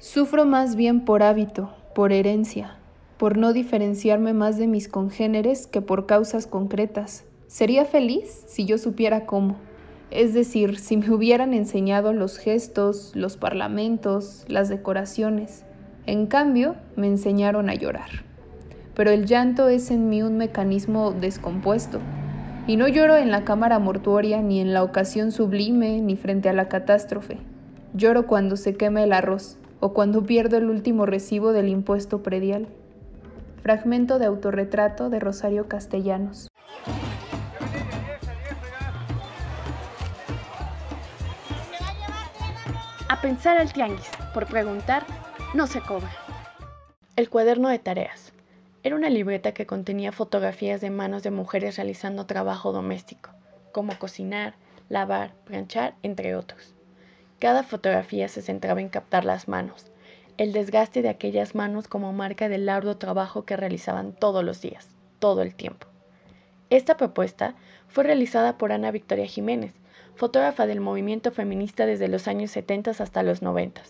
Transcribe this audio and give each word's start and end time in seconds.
Sufro 0.00 0.46
más 0.46 0.76
bien 0.76 1.04
por 1.04 1.22
hábito, 1.22 1.74
por 1.94 2.10
herencia, 2.10 2.78
por 3.18 3.36
no 3.36 3.52
diferenciarme 3.52 4.32
más 4.32 4.56
de 4.56 4.66
mis 4.66 4.88
congéneres 4.88 5.66
que 5.66 5.82
por 5.82 6.06
causas 6.06 6.46
concretas. 6.46 7.24
Sería 7.48 7.84
feliz 7.84 8.44
si 8.46 8.64
yo 8.64 8.78
supiera 8.78 9.26
cómo. 9.26 9.56
Es 10.10 10.32
decir, 10.32 10.78
si 10.78 10.96
me 10.96 11.10
hubieran 11.10 11.52
enseñado 11.52 12.14
los 12.14 12.38
gestos, 12.38 13.12
los 13.14 13.36
parlamentos, 13.36 14.46
las 14.48 14.70
decoraciones. 14.70 15.66
En 16.06 16.26
cambio, 16.26 16.76
me 16.96 17.06
enseñaron 17.06 17.68
a 17.68 17.74
llorar. 17.74 18.24
Pero 18.94 19.10
el 19.10 19.26
llanto 19.26 19.68
es 19.68 19.90
en 19.90 20.08
mí 20.08 20.22
un 20.22 20.38
mecanismo 20.38 21.12
descompuesto. 21.12 22.00
Y 22.66 22.76
no 22.76 22.88
lloro 22.88 23.16
en 23.16 23.30
la 23.30 23.44
cámara 23.44 23.78
mortuoria, 23.78 24.40
ni 24.40 24.60
en 24.60 24.72
la 24.72 24.82
ocasión 24.82 25.30
sublime, 25.30 26.00
ni 26.00 26.16
frente 26.16 26.48
a 26.48 26.54
la 26.54 26.68
catástrofe. 26.68 27.36
Lloro 27.92 28.26
cuando 28.26 28.56
se 28.56 28.76
quema 28.76 29.02
el 29.02 29.12
arroz, 29.12 29.58
o 29.80 29.94
cuando 29.94 30.24
pierdo 30.24 30.58
el 30.58 30.68
último 30.68 31.06
recibo 31.06 31.52
del 31.52 31.68
impuesto 31.68 32.22
predial. 32.22 32.68
Fragmento 33.62 34.18
de 34.18 34.26
autorretrato 34.26 35.10
de 35.10 35.18
Rosario 35.18 35.68
Castellanos. 35.68 36.48
A 43.08 43.20
pensar 43.20 43.58
al 43.58 43.72
tianguis, 43.72 44.10
por 44.32 44.46
preguntar, 44.46 45.04
no 45.54 45.66
se 45.66 45.80
cobra. 45.80 46.10
El 47.16 47.28
cuaderno 47.28 47.68
de 47.68 47.78
tareas. 47.78 48.32
Era 48.82 48.96
una 48.96 49.10
libreta 49.10 49.52
que 49.52 49.66
contenía 49.66 50.12
fotografías 50.12 50.80
de 50.80 50.88
manos 50.88 51.22
de 51.22 51.30
mujeres 51.30 51.76
realizando 51.76 52.24
trabajo 52.24 52.72
doméstico, 52.72 53.30
como 53.72 53.98
cocinar, 53.98 54.54
lavar, 54.88 55.34
planchar, 55.44 55.96
entre 56.02 56.34
otros. 56.34 56.74
Cada 57.40 57.62
fotografía 57.62 58.28
se 58.28 58.42
centraba 58.42 58.82
en 58.82 58.90
captar 58.90 59.24
las 59.24 59.48
manos, 59.48 59.86
el 60.36 60.52
desgaste 60.52 61.00
de 61.00 61.08
aquellas 61.08 61.54
manos 61.54 61.88
como 61.88 62.12
marca 62.12 62.50
del 62.50 62.68
arduo 62.68 62.98
trabajo 62.98 63.46
que 63.46 63.56
realizaban 63.56 64.12
todos 64.12 64.44
los 64.44 64.60
días, 64.60 64.90
todo 65.20 65.40
el 65.40 65.54
tiempo. 65.54 65.86
Esta 66.68 66.98
propuesta 66.98 67.54
fue 67.88 68.04
realizada 68.04 68.58
por 68.58 68.72
Ana 68.72 68.90
Victoria 68.90 69.24
Jiménez, 69.24 69.72
fotógrafa 70.16 70.66
del 70.66 70.80
movimiento 70.80 71.32
feminista 71.32 71.86
desde 71.86 72.08
los 72.08 72.28
años 72.28 72.50
70 72.50 72.90
hasta 72.90 73.22
los 73.22 73.40
90. 73.40 73.80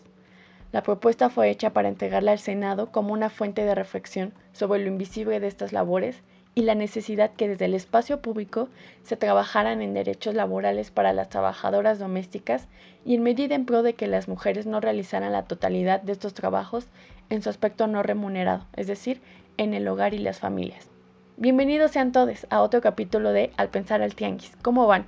La 0.70 0.84
propuesta 0.84 1.28
fue 1.28 1.50
hecha 1.50 1.72
para 1.72 1.88
entregarla 1.88 2.30
al 2.30 2.38
Senado 2.38 2.92
como 2.92 3.12
una 3.12 3.30
fuente 3.30 3.64
de 3.64 3.74
reflexión 3.74 4.32
sobre 4.52 4.78
lo 4.78 4.86
invisible 4.86 5.40
de 5.40 5.48
estas 5.48 5.72
labores 5.72 6.22
y 6.54 6.62
la 6.62 6.74
necesidad 6.74 7.30
que 7.32 7.48
desde 7.48 7.66
el 7.66 7.74
espacio 7.74 8.20
público 8.20 8.68
se 9.02 9.16
trabajaran 9.16 9.82
en 9.82 9.94
derechos 9.94 10.34
laborales 10.34 10.90
para 10.90 11.12
las 11.12 11.28
trabajadoras 11.28 11.98
domésticas 11.98 12.66
y 13.04 13.14
en 13.14 13.22
medida 13.22 13.54
en 13.54 13.66
pro 13.66 13.82
de 13.82 13.94
que 13.94 14.06
las 14.06 14.28
mujeres 14.28 14.66
no 14.66 14.80
realizaran 14.80 15.32
la 15.32 15.44
totalidad 15.44 16.02
de 16.02 16.12
estos 16.12 16.34
trabajos 16.34 16.86
en 17.28 17.42
su 17.42 17.50
aspecto 17.50 17.86
no 17.86 18.02
remunerado, 18.02 18.66
es 18.74 18.88
decir, 18.88 19.20
en 19.56 19.74
el 19.74 19.86
hogar 19.86 20.14
y 20.14 20.18
las 20.18 20.40
familias. 20.40 20.90
Bienvenidos 21.36 21.92
sean 21.92 22.12
todos 22.12 22.46
a 22.50 22.60
otro 22.60 22.80
capítulo 22.80 23.32
de 23.32 23.50
Al 23.56 23.70
pensar 23.70 24.02
al 24.02 24.14
tianguis. 24.14 24.56
¿Cómo 24.62 24.86
van? 24.86 25.06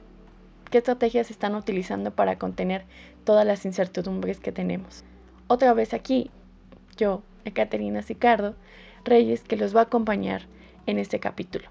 ¿Qué 0.70 0.78
estrategias 0.78 1.30
están 1.30 1.54
utilizando 1.54 2.12
para 2.12 2.38
contener 2.38 2.84
todas 3.24 3.44
las 3.44 3.66
incertidumbres 3.66 4.40
que 4.40 4.52
tenemos? 4.52 5.04
Otra 5.48 5.74
vez 5.74 5.92
aquí, 5.92 6.30
yo, 6.96 7.22
Ekaterina 7.44 8.00
Sicardo, 8.00 8.54
Reyes, 9.04 9.42
que 9.42 9.56
los 9.56 9.76
va 9.76 9.80
a 9.80 9.84
acompañar 9.84 10.46
en 10.86 10.98
este 10.98 11.20
capítulo. 11.20 11.68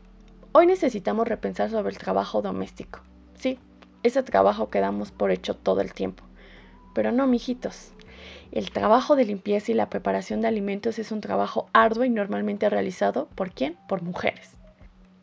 Hoy 0.53 0.67
necesitamos 0.67 1.27
repensar 1.27 1.69
sobre 1.69 1.91
el 1.91 1.97
trabajo 1.97 2.41
doméstico. 2.41 2.99
Sí, 3.35 3.59
ese 4.03 4.23
trabajo 4.23 4.69
que 4.69 4.79
damos 4.79 5.11
por 5.11 5.31
hecho 5.31 5.55
todo 5.55 5.81
el 5.81 5.93
tiempo. 5.93 6.23
Pero 6.93 7.11
no, 7.11 7.27
mijitos. 7.27 7.91
El 8.51 8.71
trabajo 8.71 9.15
de 9.15 9.25
limpieza 9.25 9.71
y 9.71 9.75
la 9.75 9.89
preparación 9.89 10.41
de 10.41 10.47
alimentos 10.47 10.99
es 10.99 11.11
un 11.11 11.21
trabajo 11.21 11.69
arduo 11.73 12.03
y 12.03 12.09
normalmente 12.09 12.69
realizado 12.69 13.27
por 13.35 13.51
quién? 13.51 13.77
Por 13.87 14.01
mujeres. 14.01 14.51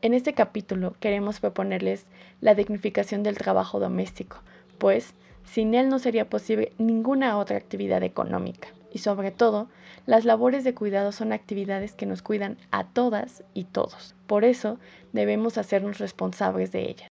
En 0.01 0.15
este 0.15 0.33
capítulo 0.33 0.95
queremos 1.01 1.41
proponerles 1.41 2.07
la 2.41 2.55
dignificación 2.55 3.23
del 3.23 3.37
trabajo 3.37 3.81
doméstico, 3.81 4.39
pues 4.79 5.13
sin 5.45 5.75
él 5.75 5.89
no 5.89 5.99
sería 5.99 6.31
posible 6.31 6.73
ninguna 6.79 7.37
otra 7.37 7.57
actividad 7.57 8.03
económica. 8.03 8.69
Y 8.93 8.99
sobre 8.99 9.31
todo, 9.31 9.69
las 10.07 10.25
labores 10.25 10.65
de 10.65 10.75
cuidado 10.75 11.13
son 11.13 11.33
actividades 11.33 11.95
que 11.95 12.07
nos 12.07 12.23
cuidan 12.23 12.57
a 12.71 12.85
todas 12.85 13.45
y 13.55 13.65
todos. 13.65 14.15
Por 14.27 14.45
eso 14.45 14.79
debemos 15.13 15.59
hacernos 15.59 15.99
responsables 15.99 16.73
de 16.73 16.91
ellas. 16.91 17.11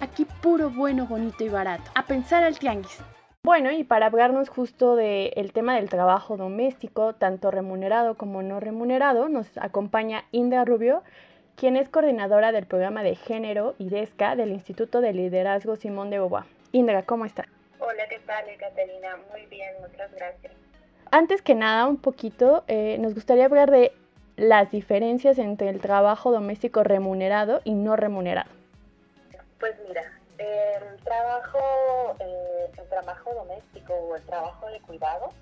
Aquí 0.00 0.26
puro, 0.42 0.70
bueno, 0.70 1.06
bonito 1.06 1.44
y 1.44 1.48
barato. 1.48 1.90
A 1.94 2.06
pensar 2.06 2.44
al 2.44 2.58
tianguis. 2.58 2.98
Bueno, 3.42 3.70
y 3.70 3.84
para 3.84 4.06
hablarnos 4.06 4.48
justo 4.48 4.94
del 4.96 5.52
tema 5.52 5.74
del 5.76 5.88
trabajo 5.88 6.36
doméstico, 6.36 7.14
tanto 7.14 7.50
remunerado 7.50 8.16
como 8.16 8.42
no 8.42 8.60
remunerado, 8.60 9.28
nos 9.28 9.46
acompaña 9.58 10.24
Indra 10.32 10.64
Rubio, 10.64 11.02
quien 11.56 11.76
es 11.76 11.88
coordinadora 11.88 12.52
del 12.52 12.66
programa 12.66 13.02
de 13.02 13.16
género 13.16 13.74
y 13.78 13.88
DESCA 13.88 14.36
del 14.36 14.50
Instituto 14.52 15.00
de 15.00 15.12
Liderazgo 15.12 15.76
Simón 15.76 16.10
de 16.10 16.18
Beauvoir. 16.18 16.44
Indra, 16.72 17.02
¿cómo 17.04 17.24
estás? 17.24 17.46
Hola, 17.80 18.08
¿qué 18.08 18.18
tal, 18.20 18.44
Caterina? 18.58 19.16
Muy 19.30 19.46
bien, 19.46 19.74
muchas 19.80 20.12
gracias. 20.12 20.52
Antes 21.10 21.42
que 21.42 21.54
nada, 21.54 21.86
un 21.86 21.96
poquito, 21.96 22.64
eh, 22.66 22.98
nos 22.98 23.14
gustaría 23.14 23.44
hablar 23.44 23.70
de 23.70 23.92
las 24.36 24.70
diferencias 24.70 25.38
entre 25.38 25.68
el 25.68 25.80
trabajo 25.80 26.32
doméstico 26.32 26.82
remunerado 26.82 27.60
y 27.64 27.74
no 27.74 27.94
remunerado. 27.96 28.50
Pues 29.60 29.74
mira, 29.86 30.02
el 30.38 31.02
trabajo, 31.04 31.58
eh, 32.18 32.70
el 32.76 32.88
trabajo 32.88 33.32
doméstico 33.34 33.94
o 33.94 34.16
el 34.16 34.22
trabajo 34.24 34.68
de 34.68 34.80
cuidado, 34.80 35.32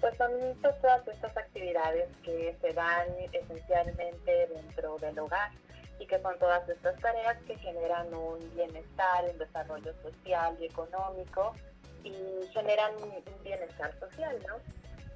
pues 0.00 0.16
son 0.16 0.30
todas 0.62 1.06
estas 1.08 1.36
actividades 1.36 2.08
que 2.22 2.56
se 2.60 2.72
dan 2.72 3.08
esencialmente 3.32 4.48
dentro 4.48 4.98
del 4.98 5.18
hogar 5.18 5.50
y 5.98 6.06
que 6.06 6.20
son 6.20 6.38
todas 6.38 6.68
estas 6.68 6.98
tareas 7.00 7.36
que 7.46 7.56
generan 7.56 8.12
un 8.12 8.38
bienestar, 8.54 9.24
un 9.30 9.38
desarrollo 9.38 9.92
social 10.02 10.56
y 10.60 10.66
económico 10.66 11.54
y 12.02 12.46
generan 12.52 12.92
un 13.02 13.42
bienestar 13.42 13.98
social, 13.98 14.38
¿no? 14.46 14.56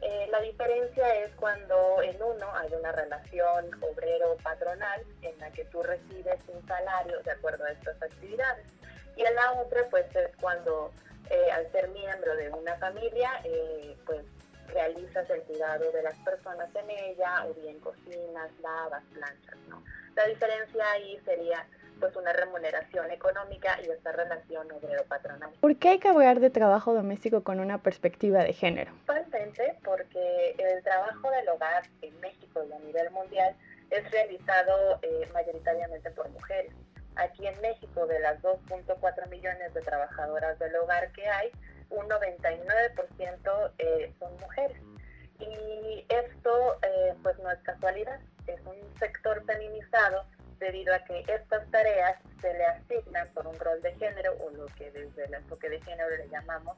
Eh, 0.01 0.29
la 0.31 0.41
diferencia 0.41 1.13
es 1.17 1.35
cuando 1.35 2.01
en 2.03 2.23
uno 2.23 2.55
hay 2.55 2.73
una 2.73 2.93
relación 2.93 3.67
obrero-patronal 3.83 5.03
en 5.23 5.37
la 5.41 5.51
que 5.51 5.65
tú 5.65 5.83
recibes 5.83 6.39
un 6.47 6.65
salario 6.69 7.21
de 7.25 7.33
acuerdo 7.33 7.65
a 7.65 7.73
estas 7.73 8.01
actividades 8.01 8.65
y 9.17 9.25
en 9.25 9.35
la 9.35 9.53
otra 9.55 9.89
pues 9.91 10.05
es 10.15 10.31
cuando 10.41 10.93
eh, 11.31 11.51
al 11.51 11.71
ser 11.73 11.89
miembro 11.89 12.37
de 12.37 12.49
una 12.51 12.77
familia 12.77 13.41
eh, 13.43 13.97
pues 14.07 14.25
realizas 14.69 15.29
el 15.31 15.43
cuidado 15.43 15.91
de 15.93 16.03
las 16.03 16.15
personas 16.19 16.69
en 16.75 16.91
ella 16.91 17.47
o 17.47 17.55
bien 17.55 17.79
cocinas, 17.81 18.51
lavas, 18.63 19.03
planchas, 19.15 19.57
¿no? 19.69 19.83
La 20.15 20.27
diferencia 20.27 20.85
ahí 20.93 21.19
sería 21.25 21.67
pues 22.01 22.15
una 22.17 22.33
remuneración 22.33 23.11
económica 23.11 23.79
y 23.85 23.91
esta 23.91 24.13
relación 24.13 24.71
obrero-patronal. 24.71 25.51
¿Por 25.61 25.77
qué 25.77 25.91
hay 25.91 25.99
que 25.99 26.09
hablar 26.09 26.41
de 26.41 26.51
trabajo 26.51 26.95
doméstico 26.95 27.43
con 27.43 27.61
una 27.61 27.79
perspectiva 27.79 28.45
de 28.45 28.53
género? 28.53 28.93
Actualmente 29.07 29.77
porque 29.85 30.55
el 30.59 30.83
trabajo 30.83 31.31
del 31.31 31.49
hogar 31.49 31.85
en 32.03 32.19
México 32.21 32.65
y 32.69 32.73
a 32.73 32.79
nivel 32.79 33.11
mundial 33.11 33.55
es 33.91 34.11
realizado 34.11 34.99
eh, 35.03 35.29
mayoritariamente 35.33 36.11
por 36.11 36.29
mujeres. 36.31 36.73
Aquí 37.17 37.47
en 37.47 37.61
México, 37.61 38.07
de 38.07 38.21
las 38.21 38.41
2.4 38.43 39.29
millones 39.29 39.75
de 39.75 39.81
trabajadoras 39.81 40.59
del 40.59 40.77
hogar 40.77 41.11
que 41.13 41.27
hay, 41.27 41.51
un 41.91 42.09
99% 42.09 43.73
eh, 43.79 44.13
son 44.19 44.37
mujeres. 44.39 44.81
Y 45.41 46.05
esto 46.09 46.79
eh, 46.83 47.15
pues 47.23 47.39
no 47.39 47.51
es 47.51 47.59
casualidad, 47.61 48.21
es 48.47 48.61
un 48.67 48.77
sector 48.99 49.45
feminizado 49.45 50.25
debido 50.59 50.95
a 50.95 50.99
que 51.05 51.25
estas 51.29 51.71
tareas 51.71 52.17
se 52.41 52.53
le 52.55 52.65
asignan 52.67 53.29
por 53.29 53.47
un 53.47 53.59
rol 53.59 53.81
de 53.83 53.95
género 53.95 54.33
o 54.41 54.51
lo 54.51 54.67
que 54.77 54.91
desde 54.91 55.25
el 55.25 55.35
enfoque 55.35 55.69
de 55.69 55.81
género 55.83 56.11
le 56.17 56.29
llamamos 56.29 56.77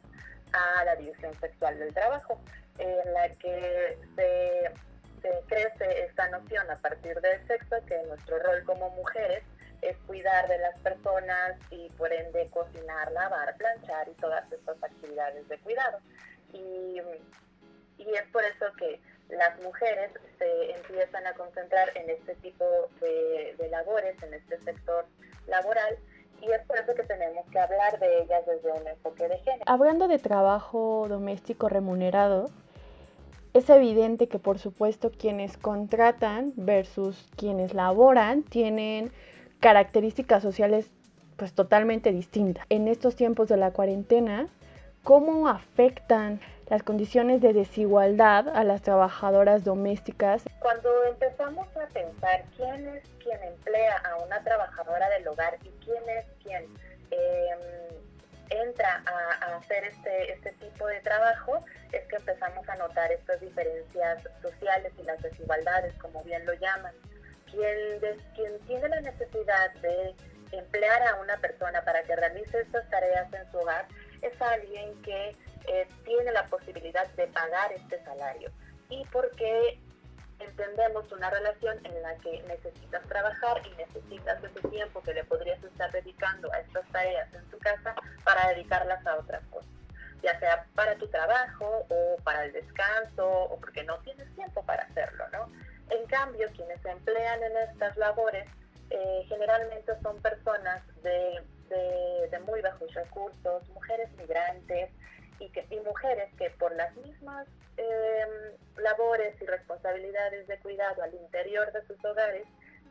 a 0.53 0.85
la 0.85 0.97
división 0.97 1.33
sexual 1.41 1.79
del 1.79 1.95
trabajo, 1.95 2.41
en 2.79 3.12
la 3.12 3.29
que 3.37 3.99
se, 4.17 4.71
crece 5.49 6.05
esta 6.07 6.29
noción 6.31 6.71
a 6.71 6.79
partir 6.79 7.21
del 7.21 7.47
sexo 7.47 7.77
que 7.87 8.03
nuestro 8.05 8.39
rol 8.39 8.62
como 8.65 8.91
mujeres 8.91 9.43
es 9.82 9.97
cuidar 10.06 10.49
de 10.49 10.59
las 10.59 10.79
personas 10.81 11.56
y 11.71 11.88
por 11.91 12.12
ende 12.12 12.49
cocinar, 12.50 13.11
lavar, 13.12 13.56
planchar 13.56 14.09
y 14.09 14.12
todas 14.12 14.50
estas 14.53 14.82
actividades 14.82 15.49
de 15.49 15.59
cuidado. 15.59 15.99
Y, 16.53 17.00
y 17.99 18.15
es 18.15 18.27
por 18.32 18.44
eso 18.44 18.67
que 18.79 19.00
las 19.29 19.61
mujeres 19.62 20.11
se 20.38 20.73
empiezan 20.73 21.27
a 21.27 21.35
concentrar 21.35 21.91
en 21.97 22.11
este 22.11 22.35
tipo 22.37 22.65
de, 23.00 23.55
de, 23.59 23.69
labores, 23.69 24.21
en 24.23 24.35
este 24.35 24.59
sector 24.61 25.06
laboral, 25.47 25.99
y 26.41 26.50
es 26.50 26.61
por 26.67 26.79
eso 26.79 26.94
que 26.94 27.05
tenemos 27.05 27.47
que 27.50 27.59
hablar 27.59 27.99
de 27.99 28.23
ellas 28.23 28.44
desde 28.47 28.73
un 28.73 28.87
enfoque 28.87 29.29
de 29.29 29.38
género. 29.38 29.65
Hablando 29.67 30.09
de 30.09 30.19
trabajo 30.19 31.06
doméstico 31.09 31.69
remunerado, 31.69 32.47
es 33.53 33.69
evidente 33.69 34.29
que 34.29 34.38
por 34.38 34.59
supuesto 34.59 35.11
quienes 35.11 35.56
contratan 35.56 36.53
versus 36.56 37.29
quienes 37.37 37.75
laboran 37.75 38.43
tienen 38.43 39.12
características 39.61 40.43
sociales 40.43 40.91
pues 41.37 41.53
totalmente 41.55 42.12
distintas. 42.12 42.67
En 42.69 42.89
estos 42.89 43.17
tiempos 43.17 43.49
de 43.49 43.57
la 43.57 43.71
cuarentena, 43.71 44.49
cómo 45.03 45.49
afectan 45.49 46.41
las 46.69 46.83
condiciones 46.83 47.41
de 47.41 47.53
desigualdad 47.53 48.49
a 48.49 48.62
las 48.62 48.83
trabajadoras 48.83 49.65
domésticas. 49.65 50.45
Cuando 50.61 50.91
empezamos 51.05 51.67
a 51.77 51.87
pensar 51.89 52.45
quién 52.57 52.87
es 52.89 53.03
quien 53.23 53.43
emplea 53.43 53.97
a 53.99 54.17
una 54.19 54.43
trabajadora 54.45 55.09
del 55.11 55.27
hogar 55.29 55.59
y 55.65 55.71
quién 55.85 56.03
es 56.11 56.27
quien 56.43 56.62
em, 57.11 57.91
entra 58.51 59.03
a, 59.07 59.57
hacer 59.57 59.85
este, 59.85 60.33
este 60.33 60.53
tipo 60.53 60.87
de 60.87 61.01
trabajo, 61.01 61.65
es 61.93 62.07
que 62.07 62.17
empezamos 62.17 62.69
a 62.69 62.77
notar 62.77 63.11
estas 63.12 63.41
diferencias 63.41 64.23
sociales 64.43 64.93
y 64.99 65.03
las 65.05 65.21
desigualdades, 65.23 65.95
como 65.95 66.23
bien 66.23 66.45
lo 66.47 66.53
llaman. 66.55 66.95
Quien, 67.50 68.17
quien 68.35 68.58
tiene 68.67 68.88
la 68.88 69.00
necesidad 69.00 69.73
de 69.82 70.14
emplear 70.52 71.02
a 71.08 71.20
una 71.20 71.37
persona 71.38 71.82
para 71.82 72.02
que 72.02 72.17
realice 72.17 72.61
estas 72.61 72.88
tareas 72.91 73.32
en 73.32 73.50
su 73.50 73.58
hogar 73.58 73.87
es 74.23 74.41
alguien 74.41 75.00
que 75.02 75.37
eh, 75.69 75.88
tiene 76.05 76.32
la 76.32 76.47
posibilidad 76.47 77.06
de 77.11 77.26
pagar 77.29 77.73
este 77.73 78.02
salario 78.05 78.50
y 78.88 79.05
porque 79.12 79.79
entendemos 80.41 81.11
una 81.12 81.31
relación 81.31 81.79
en 81.85 82.02
la 82.02 82.14
que 82.17 82.43
necesitas 82.49 83.06
trabajar 83.08 83.61
y 83.67 83.76
necesitas 83.76 84.43
ese 84.43 84.69
tiempo 84.69 85.02
que 85.02 85.14
le 85.14 85.25
podrías 85.25 85.62
estar 85.62 85.93
dedicando 85.93 86.52
a 86.52 86.61
estas 86.61 86.87
tareas 86.88 87.32
en 87.35 87.44
tu 87.50 87.58
casa 87.58 87.94
para 88.25 88.49
dedicarlas 88.49 89.06
a 89.06 89.17
otras 89.17 89.44
cosas, 89.50 89.70
ya 90.23 90.38
sea 90.41 90.64
para 90.75 90.97
tu 90.97 91.08
trabajo 91.08 91.87
o 91.88 92.17
para 92.25 92.44
el 92.44 92.52
descanso 92.52 93.29
o 93.29 93.61
porque 93.61 93.85
no 93.85 93.99
tienes 93.99 94.35
tiempo 94.35 94.64
para 94.64 94.85
hacerlo, 94.85 95.29
¿no? 95.32 95.52
En 95.91 96.07
cambio, 96.07 96.49
quienes 96.55 96.81
se 96.83 96.91
emplean 96.91 97.43
en 97.43 97.57
estas 97.69 97.97
labores 97.97 98.47
eh, 98.91 99.25
generalmente 99.29 99.93
son 100.03 100.21
personas 100.21 100.83
de, 101.03 101.43
de, 101.69 102.39
muy 102.41 102.61
bajos 102.61 102.93
recursos, 102.95 103.69
mujeres 103.71 104.11
migrantes 104.17 104.91
y, 105.39 105.49
que, 105.51 105.67
y 105.71 105.81
mujeres 105.81 106.33
que 106.37 106.51
por 106.51 106.75
las 106.75 106.95
mismas 106.97 107.47
em, 107.77 108.83
labores 108.83 109.41
y 109.41 109.47
responsabilidades 109.47 110.47
de 110.49 110.59
cuidado 110.59 111.03
al 111.03 111.15
interior 111.15 111.71
de 111.73 111.87
sus 111.87 112.05
hogares 112.05 112.47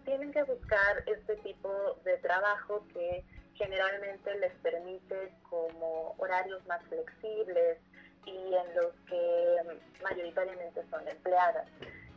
tienen 0.06 0.32
que 0.32 0.44
buscar 0.44 1.04
este 1.06 1.36
tipo 1.38 1.70
de 2.06 2.18
trabajo 2.18 2.86
que 2.94 3.24
generalmente 3.56 4.34
les 4.40 4.54
permite 4.60 5.34
como 5.50 6.16
horarios 6.18 6.66
más 6.66 6.82
flexibles 6.86 7.78
y 8.26 8.54
en 8.54 8.76
los 8.76 8.94
que 9.08 9.58
mayoritariamente 10.02 10.82
son 10.90 11.08
empleadas. 11.08 11.68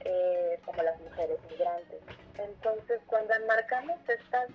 Eh, 0.04 0.58
como 0.64 0.82
las 0.82 0.98
mujeres 1.00 1.38
migrantes. 1.48 2.00
Entonces, 2.36 3.00
cuando 3.06 3.34
enmarcamos 3.34 4.00
estas, 4.08 4.48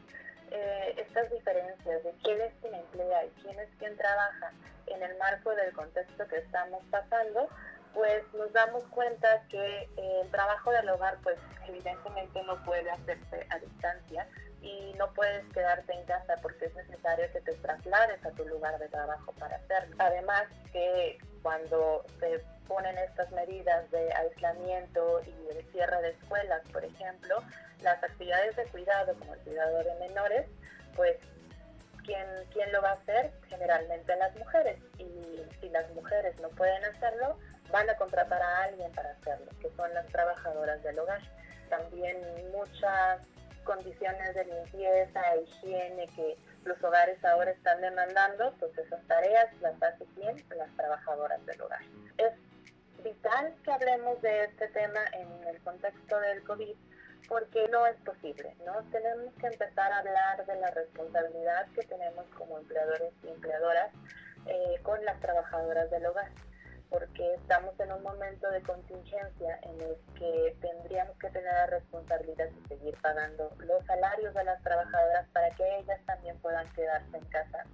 eh, 0.52 0.94
estas 0.98 1.32
diferencias 1.32 2.04
de 2.04 2.12
quién 2.22 2.42
es 2.42 2.54
quien 2.60 2.74
emplea 2.74 3.26
y 3.26 3.30
quién 3.42 3.58
es 3.60 3.70
quien 3.80 3.96
trabaja 3.96 4.52
en 4.88 5.02
el 5.04 5.18
marco 5.18 5.56
del 5.56 5.72
contexto 5.74 6.28
que 6.28 6.38
estamos 6.38 6.84
pasando, 6.92 7.48
pues 7.94 8.24
nos 8.34 8.52
damos 8.52 8.84
cuenta 8.90 9.42
que 9.50 9.84
eh, 9.84 10.22
el 10.22 10.30
trabajo 10.32 10.72
del 10.72 10.90
hogar, 10.90 11.18
pues 11.24 11.38
evidentemente 11.66 12.44
no 12.44 12.62
puede 12.66 12.90
hacerse 12.92 13.48
a 13.50 13.60
distancia 13.60 14.28
y 14.62 14.94
no 14.98 15.14
puedes 15.14 15.46
quedarte 15.54 15.94
en 15.94 16.06
casa 16.06 16.36
porque 16.42 16.66
es 16.66 16.76
necesario 16.76 17.32
que 17.32 17.40
te 17.42 17.54
traslades 17.54 18.26
a 18.26 18.32
tu 18.32 18.46
lugar 18.46 18.78
de 18.80 18.90
trabajo 18.90 19.32
para 19.40 19.56
hacerlo. 19.56 19.96
Además 20.00 20.48
que 20.74 21.18
cuando 21.48 22.04
se 22.20 22.44
ponen 22.68 22.98
estas 22.98 23.32
medidas 23.32 23.90
de 23.90 24.12
aislamiento 24.12 25.22
y 25.24 25.54
de 25.54 25.64
cierre 25.72 26.02
de 26.02 26.10
escuelas, 26.10 26.62
por 26.74 26.84
ejemplo, 26.84 27.42
las 27.82 28.04
actividades 28.04 28.54
de 28.58 28.66
cuidado, 28.66 29.18
como 29.18 29.34
el 29.34 29.40
cuidado 29.40 29.82
de 29.82 29.96
menores, 29.96 30.46
pues 30.94 31.16
¿quién, 32.04 32.28
quién 32.52 32.70
lo 32.74 32.82
va 32.82 32.90
a 32.90 32.94
hacer? 32.96 33.32
Generalmente 33.48 34.14
las 34.18 34.36
mujeres. 34.36 34.78
Y 34.98 35.42
si 35.62 35.70
las 35.70 35.90
mujeres 35.92 36.38
no 36.42 36.50
pueden 36.50 36.84
hacerlo, 36.84 37.38
van 37.72 37.90
a 37.90 37.96
contratar 37.96 38.42
a 38.42 38.64
alguien 38.64 38.92
para 38.92 39.12
hacerlo, 39.12 39.50
que 39.62 39.72
son 39.78 39.94
las 39.94 40.06
trabajadoras 40.08 40.84
del 40.84 41.00
hogar. 41.00 41.22
También 41.70 42.18
muchas 42.52 43.22
condiciones 43.64 44.36
de 44.36 44.44
limpieza, 44.44 45.22
higiene 45.38 46.08
que 46.08 46.38
los 46.68 46.84
hogares 46.84 47.24
ahora 47.26 47.52
están 47.52 47.82
demandando, 47.82 48.54
pues 48.60 48.78
esas 48.78 49.02
tareas 49.08 49.48
las 49.62 49.82
hace 49.82 50.06
quién? 50.16 50.36
Las 50.56 50.70
trabajadoras 50.76 51.44
del 51.46 51.62
hogar. 51.62 51.82
Es 52.18 52.34
vital 53.04 53.56
que 53.64 53.72
hablemos 53.72 54.22
de 54.22 54.46
este 54.46 54.68
tema 54.70 55.00
en 55.14 55.48
el 55.48 55.60
contexto 55.62 56.20
del 56.20 56.44
COVID 56.44 56.76
porque 57.28 57.68
no 57.70 57.86
es 57.86 57.96
posible, 57.98 58.56
¿no? 58.66 58.74
Tenemos 58.92 59.34
que 59.40 59.48
empezar 59.48 59.92
a 59.92 60.00
hablar 60.00 60.46
de 60.46 60.56
la 60.56 60.72
responsabilidad 60.72 61.68
que 61.76 61.84
tenemos 61.84 62.26
como 62.38 62.58
empleadores 62.58 63.12
y 63.24 63.28
empleadoras 63.30 63.92
eh, 64.46 64.80
con 64.84 65.04
las 65.04 65.20
trabajadoras 65.20 65.90
del 65.92 66.06
hogar 66.06 66.32
porque 66.90 67.34
estamos 67.36 67.78
en 67.80 67.92
un 67.92 68.04
momento 68.04 68.50
de 68.50 68.62
contingencia 68.62 69.60
en 69.64 69.82
el 69.82 69.98
que 70.18 70.56
tendríamos 70.62 71.18
que 71.18 71.30
tener 71.30 71.54
la 71.54 71.68
responsabilidad 71.68 72.50
de 72.50 72.68
seguir 72.68 72.96
pagando 73.02 73.52
los 73.60 73.86
salarios 73.86 74.34
de 74.34 74.44
las 74.44 74.62
trabajadoras 74.64 75.28
para 75.34 75.50
que 75.52 75.80
ellas 75.80 76.00
también 76.06 76.38
puedan 76.40 76.68
quedarse 76.74 77.18
en 77.18 77.26
casa 77.26 77.66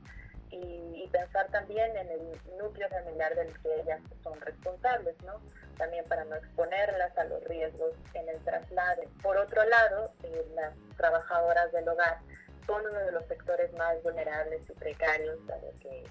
y, 0.50 1.10
pensar 1.12 1.48
también 1.52 1.96
en 1.96 2.10
el 2.10 2.58
núcleo 2.58 2.90
familiar 2.90 3.36
del 3.36 3.54
que 3.62 3.82
ellas 3.82 4.02
son 4.24 4.40
responsables, 4.42 5.16
¿no? 5.24 5.40
También 5.78 6.06
para 6.06 6.26
no 6.26 6.36
exponerlas 6.36 7.16
a 7.18 7.26
los 7.26 7.44
riesgos 7.44 7.94
en 8.16 8.28
el 8.30 8.40
traslado. 8.44 9.04
Por 9.22 9.38
otro 9.38 9.64
lado, 9.64 10.12
eh, 10.24 10.46
las 10.56 10.74
trabajadoras 10.98 11.72
del 11.72 11.88
hogar 11.88 12.18
son 12.66 12.82
uno 12.86 13.00
de 13.00 13.12
los 13.12 13.26
sectores 13.26 13.72
más 13.74 14.02
vulnerables 14.02 14.62
y 14.68 14.74
precarios, 14.74 15.38
que 15.80 16.04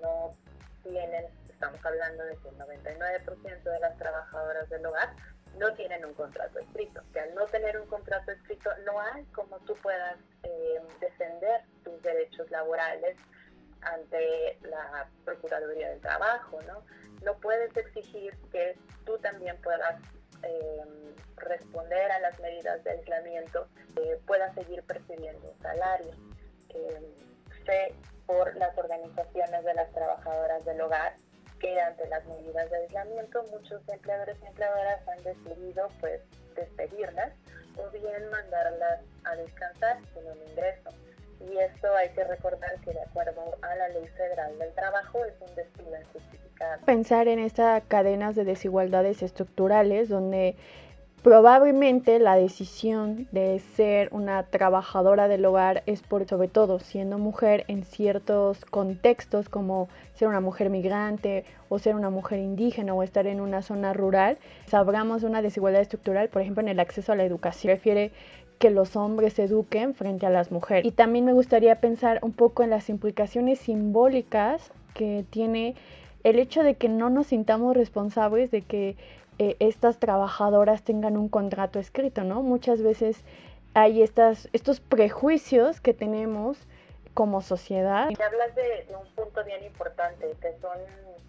no 0.00 0.36
tienen 0.84 1.26
estamos 1.64 1.86
hablando 1.86 2.24
de 2.24 2.36
que 2.36 2.48
el 2.48 2.58
99% 2.58 3.62
de 3.62 3.80
las 3.80 3.96
trabajadoras 3.96 4.68
del 4.68 4.84
hogar 4.84 5.14
no 5.56 5.72
tienen 5.72 6.04
un 6.04 6.12
contrato 6.12 6.58
escrito. 6.58 7.02
Que 7.12 7.20
al 7.20 7.34
no 7.34 7.46
tener 7.46 7.80
un 7.80 7.86
contrato 7.86 8.32
escrito 8.32 8.70
no 8.84 9.00
hay 9.00 9.24
como 9.26 9.58
tú 9.60 9.74
puedas 9.76 10.18
eh, 10.42 10.82
defender 11.00 11.62
tus 11.82 12.02
derechos 12.02 12.50
laborales 12.50 13.16
ante 13.80 14.58
la 14.62 15.08
Procuraduría 15.24 15.88
del 15.90 16.00
Trabajo, 16.00 16.60
¿no? 16.62 16.84
No 17.22 17.38
puedes 17.38 17.74
exigir 17.76 18.36
que 18.52 18.76
tú 19.06 19.16
también 19.18 19.56
puedas 19.62 20.02
eh, 20.42 21.14
responder 21.36 22.10
a 22.10 22.20
las 22.20 22.38
medidas 22.40 22.84
de 22.84 22.90
aislamiento, 22.90 23.68
eh, 23.96 24.20
puedas 24.26 24.54
seguir 24.54 24.82
percibiendo 24.82 25.50
un 25.50 25.58
salario. 25.62 26.12
sé 27.64 27.94
por 28.26 28.54
las 28.56 28.76
organizaciones 28.76 29.64
de 29.64 29.74
las 29.74 29.90
trabajadoras 29.92 30.64
del 30.64 30.80
hogar 30.80 31.14
que 31.64 31.80
ante 31.80 32.06
las 32.08 32.22
medidas 32.26 32.70
de 32.70 32.76
aislamiento 32.76 33.42
muchos 33.50 33.80
empleadores 33.88 34.36
y 34.42 34.46
empleadoras 34.46 35.00
han 35.08 35.24
decidido 35.24 35.88
pues 35.98 36.20
despedirlas 36.54 37.32
o 37.78 37.90
bien 37.90 38.28
mandarlas 38.30 39.00
a 39.24 39.34
descansar 39.36 39.96
sin 40.12 40.26
un 40.26 40.50
ingreso. 40.50 40.90
Y 41.40 41.56
esto 41.56 41.94
hay 41.96 42.10
que 42.10 42.24
recordar 42.24 42.78
que 42.80 42.92
de 42.92 43.00
acuerdo 43.00 43.56
a 43.62 43.74
la 43.76 43.88
Ley 43.88 44.06
Federal 44.08 44.58
del 44.58 44.74
Trabajo 44.74 45.24
es 45.24 45.34
un 45.40 45.54
despido 45.54 45.98
injustificado. 45.98 46.84
Pensar 46.84 47.28
en 47.28 47.38
estas 47.38 47.82
cadenas 47.84 48.34
de 48.34 48.44
desigualdades 48.44 49.22
estructurales 49.22 50.10
donde 50.10 50.56
Probablemente 51.24 52.18
la 52.18 52.36
decisión 52.36 53.26
de 53.32 53.58
ser 53.58 54.10
una 54.12 54.42
trabajadora 54.42 55.26
del 55.26 55.46
hogar 55.46 55.82
es 55.86 56.02
por, 56.02 56.28
sobre 56.28 56.48
todo, 56.48 56.80
siendo 56.80 57.16
mujer 57.16 57.64
en 57.68 57.82
ciertos 57.82 58.62
contextos 58.66 59.48
como 59.48 59.88
ser 60.12 60.28
una 60.28 60.40
mujer 60.40 60.68
migrante 60.68 61.46
o 61.70 61.78
ser 61.78 61.94
una 61.94 62.10
mujer 62.10 62.40
indígena 62.40 62.92
o 62.92 63.02
estar 63.02 63.26
en 63.26 63.40
una 63.40 63.62
zona 63.62 63.94
rural, 63.94 64.36
sabramos 64.66 65.22
una 65.22 65.40
desigualdad 65.40 65.80
estructural, 65.80 66.28
por 66.28 66.42
ejemplo, 66.42 66.60
en 66.60 66.68
el 66.68 66.78
acceso 66.78 67.12
a 67.12 67.16
la 67.16 67.24
educación. 67.24 67.72
Refiere 67.72 68.12
que 68.58 68.68
los 68.68 68.94
hombres 68.94 69.38
eduquen 69.38 69.94
frente 69.94 70.26
a 70.26 70.30
las 70.30 70.52
mujeres. 70.52 70.84
Y 70.84 70.90
también 70.90 71.24
me 71.24 71.32
gustaría 71.32 71.80
pensar 71.80 72.18
un 72.20 72.32
poco 72.32 72.62
en 72.64 72.68
las 72.68 72.90
implicaciones 72.90 73.60
simbólicas 73.60 74.70
que 74.92 75.24
tiene 75.30 75.74
el 76.22 76.38
hecho 76.38 76.62
de 76.62 76.74
que 76.74 76.90
no 76.90 77.08
nos 77.08 77.28
sintamos 77.28 77.74
responsables 77.74 78.50
de 78.50 78.60
que 78.60 78.96
eh, 79.38 79.56
estas 79.58 79.98
trabajadoras 79.98 80.82
tengan 80.82 81.16
un 81.16 81.28
contrato 81.28 81.78
escrito, 81.78 82.24
¿no? 82.24 82.42
Muchas 82.42 82.82
veces 82.82 83.24
hay 83.74 84.02
estas, 84.02 84.48
estos 84.52 84.80
prejuicios 84.80 85.80
que 85.80 85.94
tenemos 85.94 86.66
como 87.14 87.42
sociedad. 87.42 88.08
Y 88.10 88.22
hablas 88.22 88.54
de, 88.54 88.86
un 88.90 89.06
punto 89.14 89.44
bien 89.44 89.62
importante, 89.64 90.34
que 90.40 90.56
son, 90.60 90.78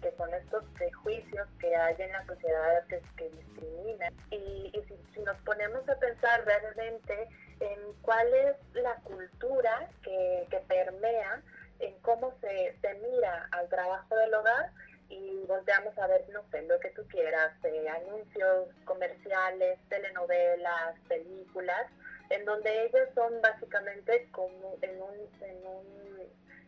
que 0.02 0.12
son 0.16 0.32
estos 0.34 0.64
prejuicios 0.74 1.48
que 1.58 1.74
hay 1.74 1.94
en 1.98 2.12
la 2.12 2.24
sociedad 2.26 2.84
que, 2.88 3.30
discriminan. 3.30 4.12
Y, 4.30 4.72
si, 5.14 5.20
nos 5.20 5.36
ponemos 5.38 5.88
a 5.88 5.96
pensar 5.96 6.44
realmente 6.44 7.28
en 7.58 7.78
cuál 8.02 8.28
es 8.34 8.56
la 8.74 8.94
cultura 8.96 9.88
que, 10.02 10.46
que 10.50 10.58
permea 10.68 11.42
en 11.80 11.94
cómo 12.00 12.32
se, 12.40 12.76
se 12.80 12.94
mira 12.94 13.48
al 13.50 13.68
trabajo 13.68 14.14
del 14.14 14.34
hogar, 14.34 14.70
y 15.08 15.44
volteamos 15.46 15.96
a 15.98 16.06
ver, 16.06 16.24
no 16.32 16.42
sé, 16.50 16.62
lo 16.62 16.78
que 16.80 16.90
tú 16.90 17.06
quieras, 17.08 17.52
eh, 17.64 17.88
anuncios 17.88 18.68
comerciales, 18.84 19.78
telenovelas, 19.88 20.98
películas, 21.08 21.86
en 22.30 22.44
donde 22.44 22.86
ellos 22.86 23.08
son 23.14 23.40
básicamente 23.40 24.28
como 24.32 24.76
en 24.82 25.00
un, 25.00 25.14
en 25.42 25.66
un 25.66 26.06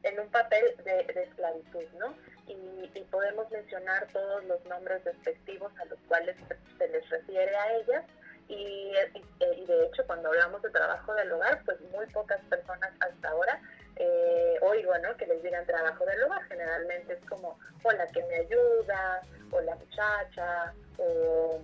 en 0.02 0.20
un 0.20 0.28
papel 0.30 0.62
de, 0.84 1.22
esclavitud, 1.22 1.84
¿no? 1.98 2.14
Y, 2.46 2.78
podemos 3.10 3.50
mencionar 3.50 4.06
todos 4.12 4.44
los 4.44 4.62
nombres 4.66 5.02
despectivos 5.02 5.72
a 5.80 5.84
los 5.86 5.98
cuales 6.08 6.36
se 6.76 6.88
les 6.88 7.08
refiere 7.08 7.56
a 7.56 7.72
ellas. 7.76 8.04
Y, 8.48 8.92
y, 9.40 9.66
de 9.66 9.86
hecho, 9.86 10.06
cuando 10.06 10.28
hablamos 10.28 10.60
de 10.60 10.70
trabajo 10.70 11.14
del 11.14 11.32
hogar, 11.32 11.62
pues 11.64 11.80
muy 11.92 12.06
pocas 12.06 12.40
personas 12.50 12.92
hasta 13.00 13.28
ahora 13.30 13.60
eh, 13.98 14.58
oigo, 14.62 14.96
¿no? 14.98 15.16
Que 15.16 15.26
les 15.26 15.42
digan 15.42 15.66
trabajo 15.66 16.04
del 16.06 16.22
hogar. 16.22 16.42
Generalmente 16.44 17.14
es 17.14 17.24
como, 17.28 17.58
o 17.82 17.92
la 17.92 18.06
que 18.06 18.22
me 18.24 18.36
ayuda, 18.36 19.22
o 19.50 19.60
la 19.60 19.74
muchacha, 19.74 20.72
o 20.98 21.60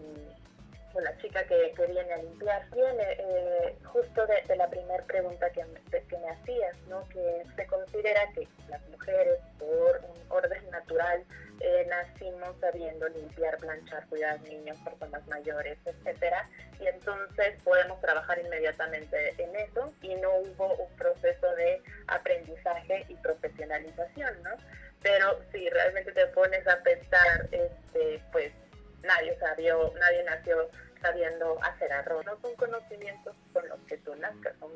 o 0.95 1.01
la 1.01 1.17
chica 1.19 1.45
que, 1.45 1.73
que 1.77 1.87
viene 1.87 2.13
a 2.13 2.19
limpiar. 2.19 2.69
Viene 2.71 3.05
eh, 3.19 3.77
justo 3.85 4.27
de, 4.27 4.57
la 4.57 4.69
primera 4.69 5.05
pregunta 5.05 5.51
que, 5.51 5.65
que 5.91 6.19
me 6.19 6.31
hacías, 6.31 6.77
¿no? 6.89 7.07
que 7.09 7.45
se 7.57 7.67
considera 7.67 8.21
que 8.35 8.49
las 8.69 8.81
mujeres, 8.89 9.39
por 9.59 10.01
un 10.09 10.25
orden 10.31 10.71
natural, 10.71 11.25
eh, 11.61 11.87
nacimos 11.89 12.57
sabiendo 12.61 13.09
limpiar, 13.09 13.57
planchar, 13.59 14.07
cuidar 14.09 14.41
niños, 14.43 14.77
personas 14.85 15.27
mayores, 15.29 15.79
etcétera, 15.85 16.49
y 16.81 16.87
entonces 16.87 17.55
podemos 17.63 18.01
trabajar 18.01 18.39
inmediatamente 18.39 19.35
en 19.39 19.55
eso 19.57 19.93
y 20.03 20.15
no 20.17 20.31
hubo 20.39 20.75
un 20.75 20.97
proceso 20.97 21.55
de 21.55 21.81
aprendizaje 22.09 23.05
y 23.09 23.15
profesionalización, 23.17 24.43
¿no? 24.43 24.51
Pero 25.03 25.41
si 25.53 25.69
realmente 25.71 26.13
te 26.13 26.27
pones 26.29 26.67
a 26.67 26.83
pensar, 26.83 27.49
este, 27.53 28.23
pues 28.33 28.53
nadie 29.03 29.37
sabió, 29.39 29.93
nadie 30.01 30.25
nació 30.25 30.69
sabiendo 31.05 31.59
hacer 31.63 31.93
arroz. 31.93 32.25
No 32.25 32.39
son 32.41 32.55
conocimientos 32.57 33.37
con 33.53 33.69
los 33.69 33.79
que 33.81 33.99
tú 33.99 34.15
nazcas, 34.17 34.55
son, 34.59 34.71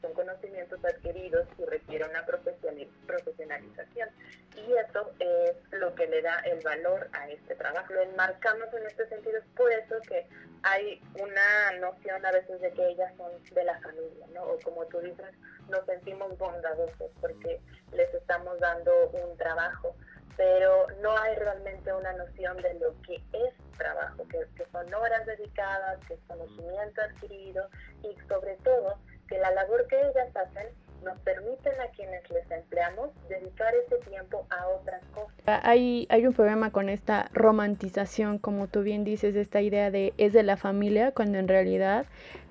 son 0.00 0.12
conocimientos 0.14 0.82
adquiridos 0.82 1.46
y 1.58 1.64
requiere 1.66 2.08
una 2.08 2.24
profesionalización. 2.24 4.08
Y 4.56 4.72
eso 4.72 5.12
es 5.20 5.54
lo 5.72 5.94
que 5.94 6.06
le 6.06 6.22
da 6.22 6.40
el 6.40 6.62
valor 6.62 7.08
a 7.12 7.28
este 7.28 7.54
trabajo. 7.56 7.92
Lo 7.92 8.00
enmarcamos 8.00 8.72
en 8.72 8.86
este 8.86 9.06
sentido, 9.08 9.38
es 9.38 9.44
por 9.54 9.70
eso 9.70 9.96
que 10.08 10.26
hay 10.62 11.02
una 11.20 11.78
noción 11.78 12.24
a 12.24 12.32
veces 12.32 12.58
de 12.60 12.72
que 12.72 12.88
ellas 12.88 13.12
son 13.18 13.30
de 13.54 13.64
la 13.64 13.78
familia, 13.80 14.26
¿no? 14.32 14.44
O 14.44 14.58
como 14.60 14.86
tú 14.86 14.98
dices, 15.00 15.34
nos 15.68 15.84
sentimos 15.84 16.36
bondadosos 16.38 17.10
porque 17.20 17.60
les 17.92 18.14
estamos 18.14 18.58
dando 18.60 19.10
un 19.10 19.36
trabajo 19.36 19.94
pero 20.36 20.86
no 21.02 21.16
hay 21.16 21.34
realmente 21.36 21.92
una 21.92 22.12
noción 22.12 22.56
de 22.58 22.74
lo 22.74 22.94
que 23.02 23.16
es 23.16 23.54
trabajo, 23.78 24.24
que, 24.28 24.46
son 24.72 24.92
horas 24.92 25.24
dedicadas, 25.26 25.98
que 26.06 26.14
es 26.14 26.20
conocimiento 26.26 27.00
adquirido 27.02 27.68
y 28.02 28.28
sobre 28.28 28.56
todo 28.56 28.98
que 29.28 29.38
la 29.38 29.50
labor 29.52 29.86
que 29.88 29.98
ellas 29.98 30.34
hacen 30.36 30.68
nos 31.02 31.18
permiten 31.20 31.80
a 31.80 31.88
quienes 31.88 32.28
les 32.30 32.50
empleamos 32.50 33.10
dedicar 33.28 33.72
ese 33.74 33.96
tiempo 34.08 34.46
a 34.50 34.68
otras 34.68 35.04
cosas. 35.14 35.34
Hay, 35.46 36.06
hay 36.10 36.26
un 36.26 36.32
problema 36.32 36.70
con 36.70 36.88
esta 36.88 37.28
romantización, 37.32 38.38
como 38.38 38.66
tú 38.66 38.82
bien 38.82 39.04
dices, 39.04 39.36
esta 39.36 39.60
idea 39.60 39.90
de 39.90 40.14
es 40.18 40.32
de 40.32 40.42
la 40.42 40.56
familia, 40.56 41.12
cuando 41.12 41.38
en 41.38 41.48
realidad 41.48 42.06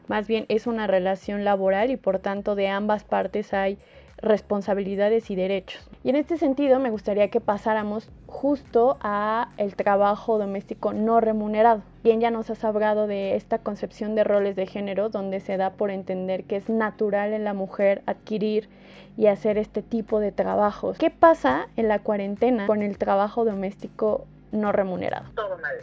más 0.07 0.27
bien 0.27 0.45
es 0.49 0.67
una 0.67 0.87
relación 0.87 1.43
laboral 1.43 1.91
y 1.91 1.97
por 1.97 2.19
tanto 2.19 2.55
de 2.55 2.67
ambas 2.67 3.03
partes 3.03 3.53
hay 3.53 3.77
responsabilidades 4.17 5.29
y 5.31 5.35
derechos. 5.35 5.89
Y 6.05 6.09
en 6.09 6.17
este 6.17 6.37
sentido 6.37 6.79
me 6.79 6.91
gustaría 6.91 7.31
que 7.31 7.41
pasáramos 7.41 8.11
justo 8.27 8.99
a 9.01 9.49
el 9.57 9.75
trabajo 9.75 10.37
doméstico 10.37 10.93
no 10.93 11.19
remunerado. 11.19 11.81
Bien 12.03 12.21
ya 12.21 12.29
nos 12.29 12.51
has 12.51 12.63
hablado 12.63 13.07
de 13.07 13.35
esta 13.35 13.57
concepción 13.57 14.13
de 14.13 14.23
roles 14.23 14.55
de 14.55 14.67
género 14.67 15.09
donde 15.09 15.39
se 15.39 15.57
da 15.57 15.71
por 15.71 15.89
entender 15.89 16.43
que 16.43 16.57
es 16.57 16.69
natural 16.69 17.33
en 17.33 17.43
la 17.43 17.55
mujer 17.55 18.03
adquirir 18.05 18.69
y 19.17 19.25
hacer 19.25 19.57
este 19.57 19.81
tipo 19.81 20.19
de 20.19 20.31
trabajos. 20.31 20.99
¿Qué 20.99 21.09
pasa 21.09 21.69
en 21.75 21.87
la 21.87 21.97
cuarentena 21.97 22.67
con 22.67 22.83
el 22.83 22.99
trabajo 22.99 23.43
doméstico 23.43 24.27
no 24.51 24.71
remunerado? 24.71 25.31
Todo 25.33 25.57
mal. 25.57 25.75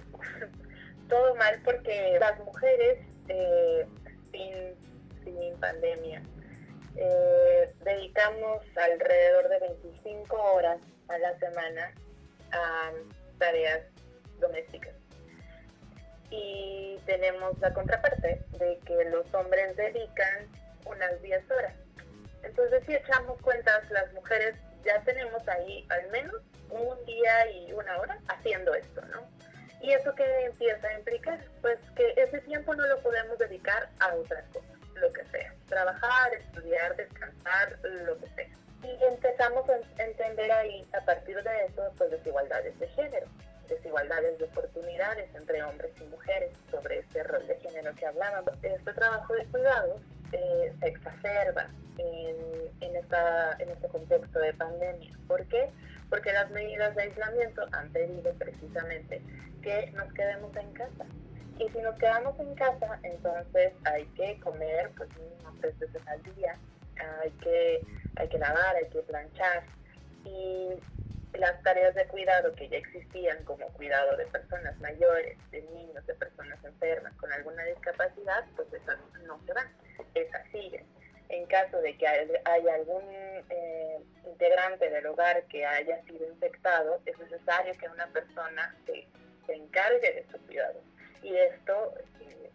Todo 1.08 1.34
mal 1.34 1.60
porque 1.64 2.16
las 2.20 2.38
mujeres 2.44 2.98
eh, 3.26 3.88
sin, 4.30 4.52
sin 5.24 5.58
pandemia 5.58 6.22
eh, 6.96 7.72
dedicamos 7.84 8.62
alrededor 8.76 9.48
de 9.48 9.58
25 9.60 10.36
horas 10.36 10.78
a 11.08 11.18
la 11.18 11.38
semana 11.38 11.92
a 12.52 12.90
tareas 13.38 13.82
domésticas. 14.40 14.94
Y 16.30 16.98
tenemos 17.06 17.58
la 17.60 17.72
contraparte 17.72 18.42
de 18.58 18.78
que 18.86 19.04
los 19.10 19.32
hombres 19.34 19.76
dedican 19.76 20.48
unas 20.86 21.20
10 21.22 21.50
horas. 21.50 21.74
Entonces, 22.42 22.82
si 22.86 22.94
echamos 22.94 23.40
cuentas, 23.42 23.88
las 23.90 24.12
mujeres 24.12 24.56
ya 24.84 25.00
tenemos 25.02 25.46
ahí 25.48 25.86
al 25.90 26.10
menos 26.10 26.36
un 26.70 27.04
día 27.04 27.50
y 27.50 27.72
una 27.72 27.98
hora 27.98 28.18
haciendo 28.28 28.74
esto, 28.74 29.02
¿no? 29.06 29.28
¿Y 29.80 29.92
eso 29.92 30.14
qué 30.14 30.24
empieza 30.44 30.88
a 30.88 30.98
implicar? 30.98 31.44
Pues 31.60 31.78
que 31.96 32.14
ese 32.16 32.40
tiempo 32.40 32.74
no 32.74 32.86
lo 32.86 33.00
podemos 33.00 33.38
dedicar 33.38 33.88
a 34.00 34.14
otras 34.14 34.44
cosas 34.52 34.71
lo 35.02 35.12
que 35.12 35.24
sea, 35.26 35.52
trabajar, 35.68 36.32
estudiar, 36.34 36.96
descansar, 36.96 37.78
lo 38.06 38.16
que 38.18 38.28
sea. 38.28 38.48
Y 38.82 39.04
empezamos 39.04 39.68
a 39.68 40.02
entender 40.02 40.50
ahí, 40.50 40.86
a 40.92 41.04
partir 41.04 41.42
de 41.42 41.66
eso, 41.66 41.92
pues 41.98 42.10
desigualdades 42.10 42.78
de 42.78 42.88
género, 42.88 43.26
desigualdades 43.68 44.38
de 44.38 44.44
oportunidades 44.44 45.28
entre 45.34 45.62
hombres 45.62 45.92
y 46.00 46.04
mujeres 46.04 46.50
sobre 46.70 47.00
este 47.00 47.22
rol 47.24 47.46
de 47.46 47.56
género 47.60 47.94
que 47.94 48.06
hablábamos. 48.06 48.54
Este 48.62 48.92
trabajo 48.92 49.34
de 49.34 49.44
cuidados 49.46 50.00
eh, 50.32 50.72
se 50.80 50.88
exacerba 50.88 51.68
en, 51.98 52.36
en, 52.80 52.96
esta, 52.96 53.56
en 53.58 53.68
este 53.70 53.88
contexto 53.88 54.38
de 54.38 54.54
pandemia. 54.54 55.10
¿Por 55.28 55.44
qué? 55.46 55.70
Porque 56.08 56.32
las 56.32 56.50
medidas 56.50 56.94
de 56.96 57.02
aislamiento 57.02 57.66
han 57.72 57.90
pedido 57.90 58.32
precisamente 58.34 59.22
que 59.62 59.90
nos 59.92 60.12
quedemos 60.12 60.54
en 60.56 60.72
casa, 60.72 61.06
y 61.62 61.68
si 61.70 61.78
nos 61.78 61.96
quedamos 61.96 62.38
en 62.40 62.54
casa, 62.54 62.98
entonces 63.02 63.72
hay 63.84 64.04
que 64.16 64.38
comer 64.40 64.90
pues 64.96 65.08
mínimo 65.16 65.54
tres 65.60 65.78
veces 65.78 66.02
al 66.08 66.22
día, 66.34 66.58
hay 67.20 67.30
que, 67.30 67.80
hay 68.16 68.28
que 68.28 68.38
lavar, 68.38 68.76
hay 68.76 68.88
que 68.88 69.00
planchar. 69.02 69.62
Y 70.24 70.70
las 71.34 71.62
tareas 71.62 71.94
de 71.94 72.06
cuidado 72.06 72.52
que 72.54 72.68
ya 72.68 72.78
existían, 72.78 73.44
como 73.44 73.66
cuidado 73.74 74.16
de 74.16 74.26
personas 74.26 74.78
mayores, 74.80 75.38
de 75.50 75.62
niños, 75.62 76.04
de 76.06 76.14
personas 76.14 76.58
enfermas 76.64 77.14
con 77.14 77.32
alguna 77.32 77.64
discapacidad, 77.64 78.44
pues 78.56 78.72
esas 78.72 78.98
no 79.26 79.40
se 79.46 79.52
van, 79.52 79.68
esas 80.14 80.42
siguen. 80.50 80.84
En 81.28 81.46
caso 81.46 81.78
de 81.78 81.96
que 81.96 82.06
haya 82.06 82.74
algún 82.74 83.04
eh, 83.48 83.98
integrante 84.26 84.90
del 84.90 85.06
hogar 85.06 85.44
que 85.44 85.64
haya 85.64 86.02
sido 86.02 86.28
infectado, 86.28 87.00
es 87.06 87.18
necesario 87.18 87.72
que 87.78 87.88
una 87.88 88.06
persona 88.08 88.76
se, 88.84 89.06
se 89.46 89.54
encargue 89.54 90.12
de 90.12 90.26
su 90.30 90.38
cuidado 90.46 90.80
y 91.22 91.36
esto 91.36 91.94
eh, 92.20 92.50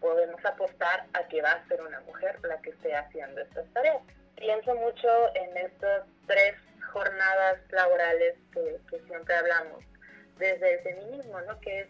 podemos 0.00 0.44
apostar 0.44 1.06
a 1.12 1.26
que 1.28 1.42
va 1.42 1.52
a 1.52 1.68
ser 1.68 1.80
una 1.82 2.00
mujer 2.00 2.38
la 2.42 2.60
que 2.60 2.70
esté 2.70 2.94
haciendo 2.94 3.40
estas 3.40 3.66
tareas. 3.72 4.02
Pienso 4.36 4.74
mucho 4.74 5.08
en 5.34 5.56
estas 5.56 6.06
tres 6.26 6.54
jornadas 6.92 7.58
laborales 7.70 8.36
que, 8.52 8.80
siempre 9.06 9.34
hablamos, 9.34 9.84
desde 10.38 10.74
el 10.74 10.80
feminismo, 10.80 11.40
¿no? 11.42 11.60
que 11.60 11.80
es, 11.80 11.88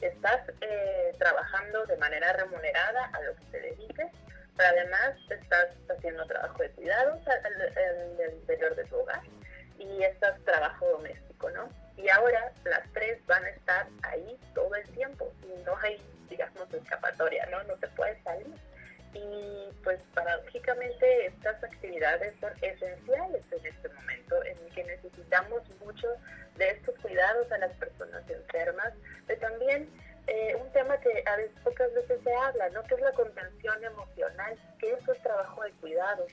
estás 0.00 0.40
eh, 0.60 1.14
trabajando 1.18 1.86
de 1.86 1.96
manera 1.96 2.32
remunerada 2.32 3.06
a 3.12 3.20
lo 3.22 3.36
que 3.36 3.44
te 3.52 3.60
dediques, 3.60 4.08
pero 4.56 4.68
además 4.68 5.16
estás 5.30 5.68
haciendo 5.88 6.26
trabajo 6.26 6.62
de 6.62 6.70
cuidados 6.70 7.20
en 7.26 8.20
el 8.20 8.34
interior 8.34 8.74
de 8.74 8.84
tu 8.84 8.96
hogar 8.96 9.22
y 9.78 10.02
estás 10.02 10.38
trabajo 10.44 10.86
doméstico, 10.90 11.50
¿no? 11.50 11.68
Y 12.02 12.08
ahora 12.08 12.52
las 12.64 12.82
tres 12.92 13.24
van 13.26 13.44
a 13.44 13.48
estar 13.50 13.86
ahí 14.02 14.36
todo 14.54 14.74
el 14.74 14.88
tiempo 14.88 15.32
y 15.44 15.62
no 15.62 15.76
hay, 15.78 16.02
digamos, 16.28 16.72
escapatoria, 16.74 17.46
¿no? 17.46 17.62
No 17.64 17.74
te 17.74 17.86
puedes 17.88 18.20
salir. 18.24 18.54
Y 19.14 19.68
pues 19.84 20.00
paradójicamente 20.14 21.26
estas 21.26 21.62
actividades 21.62 22.34
son 22.40 22.52
esenciales 22.60 23.42
en 23.52 23.66
este 23.66 23.88
momento 23.90 24.42
en 24.44 24.58
el 24.58 24.74
que 24.74 24.84
necesitamos 24.84 25.62
mucho 25.84 26.08
de 26.56 26.70
estos 26.70 26.98
cuidados 26.98 27.52
a 27.52 27.58
las 27.58 27.72
personas 27.74 28.28
enfermas, 28.28 28.92
pero 29.26 29.40
también 29.40 29.88
eh, 30.26 30.56
un 30.60 30.72
tema 30.72 30.98
que 30.98 31.22
a 31.26 31.36
veces 31.36 31.56
pocas 31.62 31.92
veces 31.94 32.20
se 32.24 32.34
habla, 32.34 32.68
¿no? 32.70 32.82
Que 32.84 32.94
es 32.94 33.00
la 33.00 33.12
contención 33.12 33.84
emocional, 33.84 34.58
que 34.80 34.92
eso 34.92 35.12
es 35.12 35.22
trabajo 35.22 35.62
de 35.62 35.70
cuidados 35.72 36.32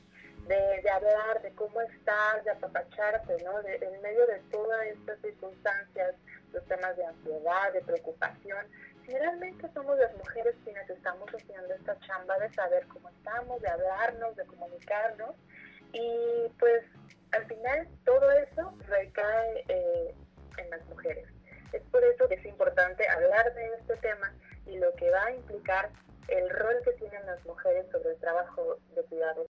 de, 0.49 0.89
hablar 0.89 1.41
de 1.43 1.51
cómo 1.53 1.79
estás, 1.81 2.43
de 2.43 2.51
apapacharte, 2.51 3.37
¿no? 3.43 3.59
en 3.59 4.01
medio 4.01 4.25
de 4.25 4.39
todas 4.51 4.83
estas 4.87 5.19
circunstancias, 5.21 6.15
los 6.51 6.65
temas 6.65 6.97
de 6.97 7.05
ansiedad, 7.05 7.71
de 7.71 7.81
preocupación, 7.81 8.65
generalmente 9.05 9.69
somos 9.73 9.99
las 9.99 10.15
mujeres 10.17 10.55
quienes 10.63 10.89
estamos 10.89 11.29
haciendo 11.29 11.71
esta 11.73 11.99
chamba 11.99 12.39
de 12.39 12.51
saber 12.53 12.87
cómo 12.87 13.09
estamos, 13.09 13.61
de 13.61 13.69
hablarnos, 13.69 14.35
de 14.35 14.45
comunicarnos, 14.45 15.35
y 15.93 16.49
pues 16.57 16.83
al 17.31 17.45
final 17.45 17.87
todo 18.03 18.31
eso 18.31 18.73
recae 18.87 19.65
eh, 19.67 20.15
en 20.57 20.69
las 20.71 20.83
mujeres. 20.87 21.27
Es 21.73 21.83
por 21.91 22.03
eso 22.03 22.27
que 22.27 22.35
es 22.35 22.45
importante 22.45 23.07
hablar 23.07 23.53
de 23.53 23.67
este 23.79 23.95
tema 23.97 24.33
y 24.65 24.79
lo 24.79 24.91
que 24.95 25.11
va 25.11 25.25
a 25.25 25.31
implicar 25.31 25.91
el 26.27 26.49
rol 26.49 26.75
que 26.83 26.93
tienen 26.93 27.23
las 27.27 27.43
mujeres 27.45 27.85
sobre 27.91 28.11
el 28.11 28.17
trabajo 28.17 28.77
de 28.95 29.03
cuidados 29.03 29.48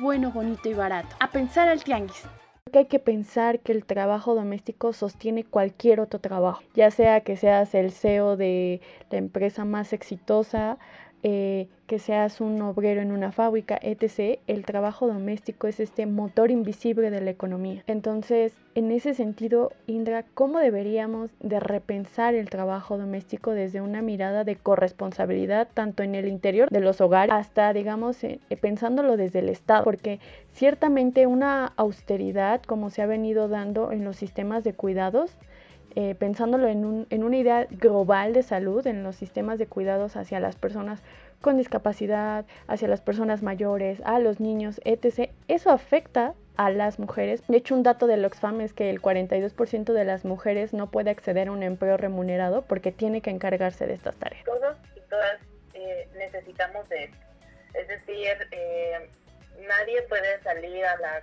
bueno, 0.00 0.30
bonito 0.30 0.68
y 0.68 0.74
barato. 0.74 1.16
A 1.20 1.30
pensar 1.30 1.68
al 1.68 1.82
tianguis. 1.82 2.24
Que 2.70 2.78
hay 2.80 2.86
que 2.86 2.98
pensar 2.98 3.60
que 3.60 3.72
el 3.72 3.84
trabajo 3.84 4.34
doméstico 4.34 4.92
sostiene 4.92 5.44
cualquier 5.44 6.00
otro 6.00 6.20
trabajo, 6.20 6.62
ya 6.74 6.90
sea 6.90 7.20
que 7.20 7.36
seas 7.36 7.74
el 7.74 7.92
CEO 7.92 8.36
de 8.36 8.80
la 9.10 9.18
empresa 9.18 9.64
más 9.64 9.92
exitosa, 9.92 10.78
eh, 11.24 11.68
que 11.86 11.98
seas 11.98 12.40
un 12.40 12.60
obrero 12.62 13.00
en 13.00 13.12
una 13.12 13.32
fábrica, 13.32 13.78
etc., 13.80 14.40
el 14.46 14.64
trabajo 14.64 15.06
doméstico 15.06 15.66
es 15.66 15.78
este 15.78 16.06
motor 16.06 16.50
invisible 16.50 17.10
de 17.10 17.20
la 17.20 17.30
economía. 17.30 17.84
Entonces, 17.86 18.54
en 18.74 18.90
ese 18.90 19.14
sentido, 19.14 19.72
Indra, 19.86 20.24
¿cómo 20.34 20.58
deberíamos 20.58 21.30
de 21.40 21.60
repensar 21.60 22.34
el 22.34 22.48
trabajo 22.48 22.98
doméstico 22.98 23.52
desde 23.52 23.80
una 23.80 24.02
mirada 24.02 24.44
de 24.44 24.56
corresponsabilidad, 24.56 25.68
tanto 25.72 26.02
en 26.02 26.14
el 26.14 26.26
interior 26.26 26.70
de 26.70 26.80
los 26.80 27.00
hogares 27.00 27.34
hasta, 27.34 27.72
digamos, 27.72 28.24
eh, 28.24 28.40
pensándolo 28.60 29.16
desde 29.16 29.40
el 29.40 29.48
Estado? 29.48 29.84
Porque 29.84 30.18
ciertamente 30.52 31.26
una 31.26 31.72
austeridad, 31.76 32.62
como 32.62 32.90
se 32.90 33.02
ha 33.02 33.06
venido 33.06 33.48
dando 33.48 33.92
en 33.92 34.04
los 34.04 34.16
sistemas 34.16 34.64
de 34.64 34.72
cuidados, 34.72 35.36
eh, 35.96 36.14
pensándolo 36.14 36.68
en, 36.68 36.84
un, 36.84 37.06
en 37.10 37.24
una 37.24 37.36
idea 37.36 37.66
global 37.70 38.32
de 38.32 38.42
salud, 38.42 38.86
en 38.86 39.02
los 39.02 39.16
sistemas 39.16 39.58
de 39.58 39.66
cuidados 39.66 40.16
hacia 40.16 40.40
las 40.40 40.56
personas 40.56 41.02
con 41.40 41.58
discapacidad, 41.58 42.46
hacia 42.68 42.88
las 42.88 43.00
personas 43.00 43.42
mayores, 43.42 44.00
a 44.04 44.18
los 44.18 44.40
niños, 44.40 44.80
etc. 44.84 45.30
Eso 45.48 45.70
afecta 45.70 46.34
a 46.56 46.70
las 46.70 46.98
mujeres. 46.98 47.42
De 47.48 47.56
hecho, 47.56 47.74
un 47.74 47.82
dato 47.82 48.06
del 48.06 48.24
Oxfam 48.24 48.60
es 48.60 48.72
que 48.72 48.90
el 48.90 49.02
42% 49.02 49.92
de 49.92 50.04
las 50.04 50.24
mujeres 50.24 50.72
no 50.72 50.90
puede 50.90 51.10
acceder 51.10 51.48
a 51.48 51.52
un 51.52 51.62
empleo 51.62 51.96
remunerado 51.96 52.62
porque 52.62 52.92
tiene 52.92 53.20
que 53.20 53.30
encargarse 53.30 53.86
de 53.86 53.94
estas 53.94 54.16
tareas. 54.16 54.44
Todos 54.44 54.76
y 54.96 55.00
todas 55.10 55.40
eh, 55.74 56.08
necesitamos 56.16 56.88
de 56.88 57.04
esto. 57.04 57.16
Es 57.74 57.88
decir, 57.88 58.48
eh, 58.50 59.08
nadie 59.66 60.02
puede 60.02 60.40
salir 60.42 60.84
a 60.84 60.96
la, 60.98 61.22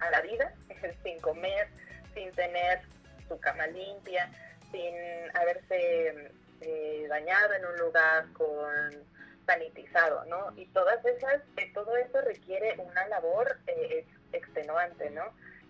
a 0.00 0.10
la 0.10 0.20
vida 0.22 0.52
sin 1.02 1.18
comer, 1.20 1.68
sin 2.14 2.30
tener 2.32 2.80
su 3.28 3.38
cama 3.40 3.66
limpia, 3.66 4.30
sin 4.72 4.94
haberse 5.34 6.32
eh, 6.60 7.06
bañado 7.08 7.54
en 7.54 7.66
un 7.66 7.78
lugar 7.78 8.26
con 8.32 9.06
sanitizado, 9.48 10.24
¿no? 10.26 10.52
Y 10.56 10.66
todas 10.66 11.02
esas, 11.04 11.40
eh, 11.56 11.70
todo 11.72 11.96
eso 11.96 12.20
requiere 12.20 12.76
una 12.78 13.08
labor 13.08 13.58
eh, 13.66 14.04
extenuante, 14.32 15.10
¿no? 15.10 15.24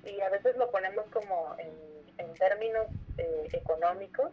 Y 0.04 0.20
a 0.20 0.28
veces 0.30 0.56
lo 0.56 0.70
ponemos 0.70 1.06
como 1.12 1.56
en, 1.58 1.98
términos 2.38 2.86
eh, 3.16 3.48
económicos 3.52 4.30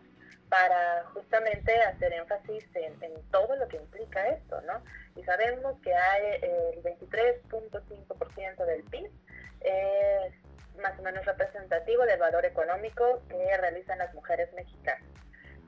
para 0.49 1.03
justamente 1.13 1.73
hacer 1.81 2.13
énfasis 2.13 2.63
en, 2.75 2.93
en, 3.01 3.13
todo 3.31 3.55
lo 3.55 3.67
que 3.67 3.77
implica 3.77 4.27
esto, 4.27 4.61
¿no? 4.61 4.83
Y 5.15 5.23
sabemos 5.23 5.75
que 5.81 5.91
hay 5.91 6.39
el 6.43 6.83
23.5% 6.83 8.65
del 8.65 8.83
PIB 8.83 9.09
o 9.61 10.24
menos 11.05 11.25
representativo 11.25 12.03
del 12.05 12.19
valor 12.19 12.45
económico 12.45 13.21
que 13.29 13.57
realizan 13.57 13.99
las 13.99 14.13
mujeres 14.13 14.51
mexicanas. 14.53 15.07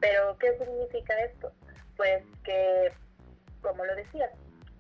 Pero, 0.02 0.38
¿qué 0.40 0.58
significa 0.58 1.18
esto? 1.22 1.54
Pues 1.96 2.24
que, 2.44 2.92
como 3.62 3.86
lo 3.86 3.96
decía, 3.96 4.30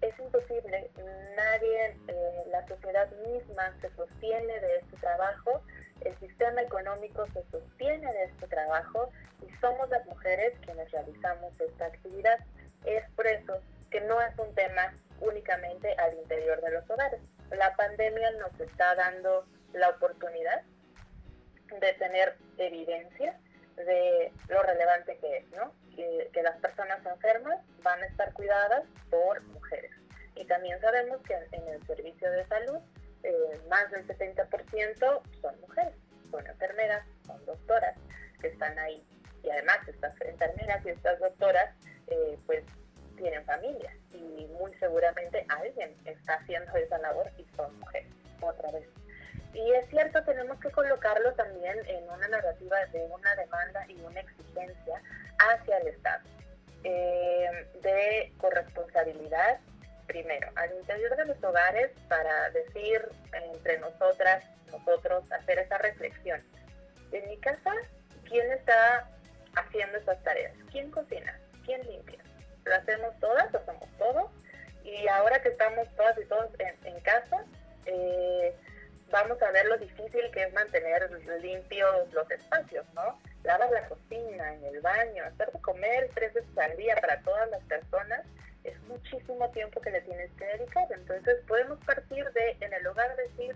es 0.01 0.19
imposible, 0.19 0.91
nadie, 1.35 1.97
eh, 2.07 2.43
la 2.51 2.67
sociedad 2.67 3.09
misma 3.25 3.73
se 3.81 3.89
sostiene 3.95 4.59
de 4.59 4.77
este 4.77 4.97
trabajo, 4.97 5.61
el 6.01 6.17
sistema 6.19 6.61
económico 6.61 7.25
se 7.33 7.43
sostiene 7.49 8.11
de 8.13 8.23
este 8.25 8.47
trabajo 8.47 9.09
y 9.41 9.51
somos 9.59 9.89
las 9.89 10.05
mujeres 10.05 10.53
quienes 10.63 10.91
realizamos 10.91 11.53
esta 11.59 11.85
actividad. 11.85 12.39
Es 12.85 13.03
por 13.15 13.25
eso 13.25 13.59
que 13.89 14.01
no 14.01 14.21
es 14.21 14.37
un 14.37 14.53
tema 14.53 14.93
únicamente 15.19 15.95
al 15.97 16.13
interior 16.15 16.61
de 16.61 16.71
los 16.71 16.89
hogares. 16.89 17.19
La 17.51 17.75
pandemia 17.75 18.31
nos 18.31 18.59
está 18.59 18.93
dando 18.95 19.45
la 19.73 19.89
oportunidad 19.89 20.63
de 21.79 21.93
tener 21.93 22.37
evidencia 22.57 23.37
de 23.75 24.31
lo 24.47 24.63
relevante 24.63 25.17
que 25.17 25.37
es, 25.37 25.49
¿no? 25.51 25.73
Que, 25.95 26.41
las 26.41 26.57
personas 26.57 27.03
enfermas 27.05 27.59
van 27.83 28.01
a 28.01 28.05
estar 28.05 28.31
cuidadas 28.33 28.83
por 29.09 29.41
mujeres. 29.43 29.91
Y 30.35 30.45
también 30.45 30.79
sabemos 30.79 31.19
que 31.23 31.33
en 31.51 31.67
el 31.67 31.85
servicio 31.85 32.31
de 32.31 32.45
salud 32.45 32.79
eh, 33.23 33.61
más 33.69 33.89
del 33.91 34.07
70% 34.07 35.21
son 35.41 35.61
mujeres, 35.61 35.95
son 36.31 36.45
enfermeras, 36.47 37.05
son 37.25 37.43
doctoras 37.45 37.97
que 38.39 38.47
están 38.47 38.77
ahí. 38.79 39.05
Y 39.43 39.49
además 39.49 39.79
estas 39.87 40.19
enfermeras 40.21 40.85
y 40.85 40.89
estas 40.89 41.19
doctoras 41.19 41.75
eh, 42.07 42.37
pues 42.45 42.63
tienen 43.17 43.43
familia 43.45 43.91
y 44.13 44.47
muy 44.59 44.73
seguramente 44.75 45.45
alguien 45.49 45.95
está 46.05 46.35
haciendo 46.35 46.75
esa 46.77 46.97
labor 46.99 47.29
y 47.37 47.45
son 47.55 47.77
mujeres, 47.79 48.11
otra 48.41 48.71
vez. 48.71 48.87
Y 49.57 49.71
es 49.71 49.89
cierto, 49.89 50.21
tenemos 50.23 50.59
que 50.59 50.69
colocarlo 50.69 51.33
también 51.33 51.75
en 51.87 52.07
una 52.11 52.27
narrativa 52.27 52.77
de 52.93 53.03
una 53.05 53.35
demanda 53.35 53.85
y 53.87 53.99
una 54.01 54.19
exigencia 54.19 55.01
hacia 55.39 55.77
el 55.79 55.87
Estado, 55.87 56.23
eh, 56.83 57.67
de 57.81 58.33
corresponsabilidad, 58.37 59.59
primero, 60.05 60.47
al 60.57 60.71
interior 60.75 61.15
de 61.17 61.25
los 61.25 61.43
hogares 61.43 61.89
para 62.07 62.51
decir 62.51 63.01
entre 63.33 63.79
nosotras, 63.79 64.45
nosotros, 64.71 65.23
hacer 65.31 65.57
esa 65.57 65.79
reflexión. 65.79 66.39
En 67.11 67.27
mi 67.27 67.37
casa, 67.37 67.73
¿quién 68.29 68.51
está 68.51 69.09
haciendo 69.55 69.97
esas 69.97 70.21
tareas? 70.21 70.53
¿Quién 70.71 70.91
cocina? 70.91 71.35
¿Quién 71.65 71.81
limpia? 71.87 72.23
¿Lo 72.63 72.75
hacemos 72.75 73.19
todas? 73.19 73.51
¿Lo 73.51 73.57
hacemos 73.57 73.89
todos? 73.97 74.31
Y 74.83 75.07
ahora 75.07 75.41
que 75.41 75.49
estamos 75.49 75.87
todas 75.95 76.15
y 76.19 76.25
todos 76.25 76.51
en, 76.59 76.93
en 76.93 76.99
casa, 77.01 77.43
eh, 77.87 78.55
vamos 79.11 79.41
a 79.41 79.51
ver 79.51 79.65
lo 79.67 79.77
difícil 79.77 80.29
que 80.31 80.43
es 80.43 80.53
mantener 80.53 81.09
limpios 81.41 82.13
los 82.13 82.29
espacios, 82.29 82.85
¿no? 82.93 83.19
Lavar 83.43 83.71
la 83.71 83.87
cocina, 83.87 84.53
en 84.53 84.63
el 84.65 84.81
baño, 84.81 85.23
hacer 85.23 85.51
de 85.51 85.61
comer 85.61 86.09
tres 86.13 86.33
veces 86.33 86.57
al 86.57 86.75
día 86.77 86.95
para 86.95 87.21
todas 87.21 87.49
las 87.49 87.63
personas 87.63 88.25
es 88.63 88.79
muchísimo 88.83 89.49
tiempo 89.51 89.79
que 89.79 89.91
le 89.91 90.01
tienes 90.01 90.29
que 90.33 90.45
dedicar. 90.45 90.87
Entonces 90.91 91.37
podemos 91.47 91.79
partir 91.85 92.29
de, 92.31 92.57
en 92.59 92.73
el 92.73 92.85
hogar, 92.87 93.15
decir, 93.15 93.55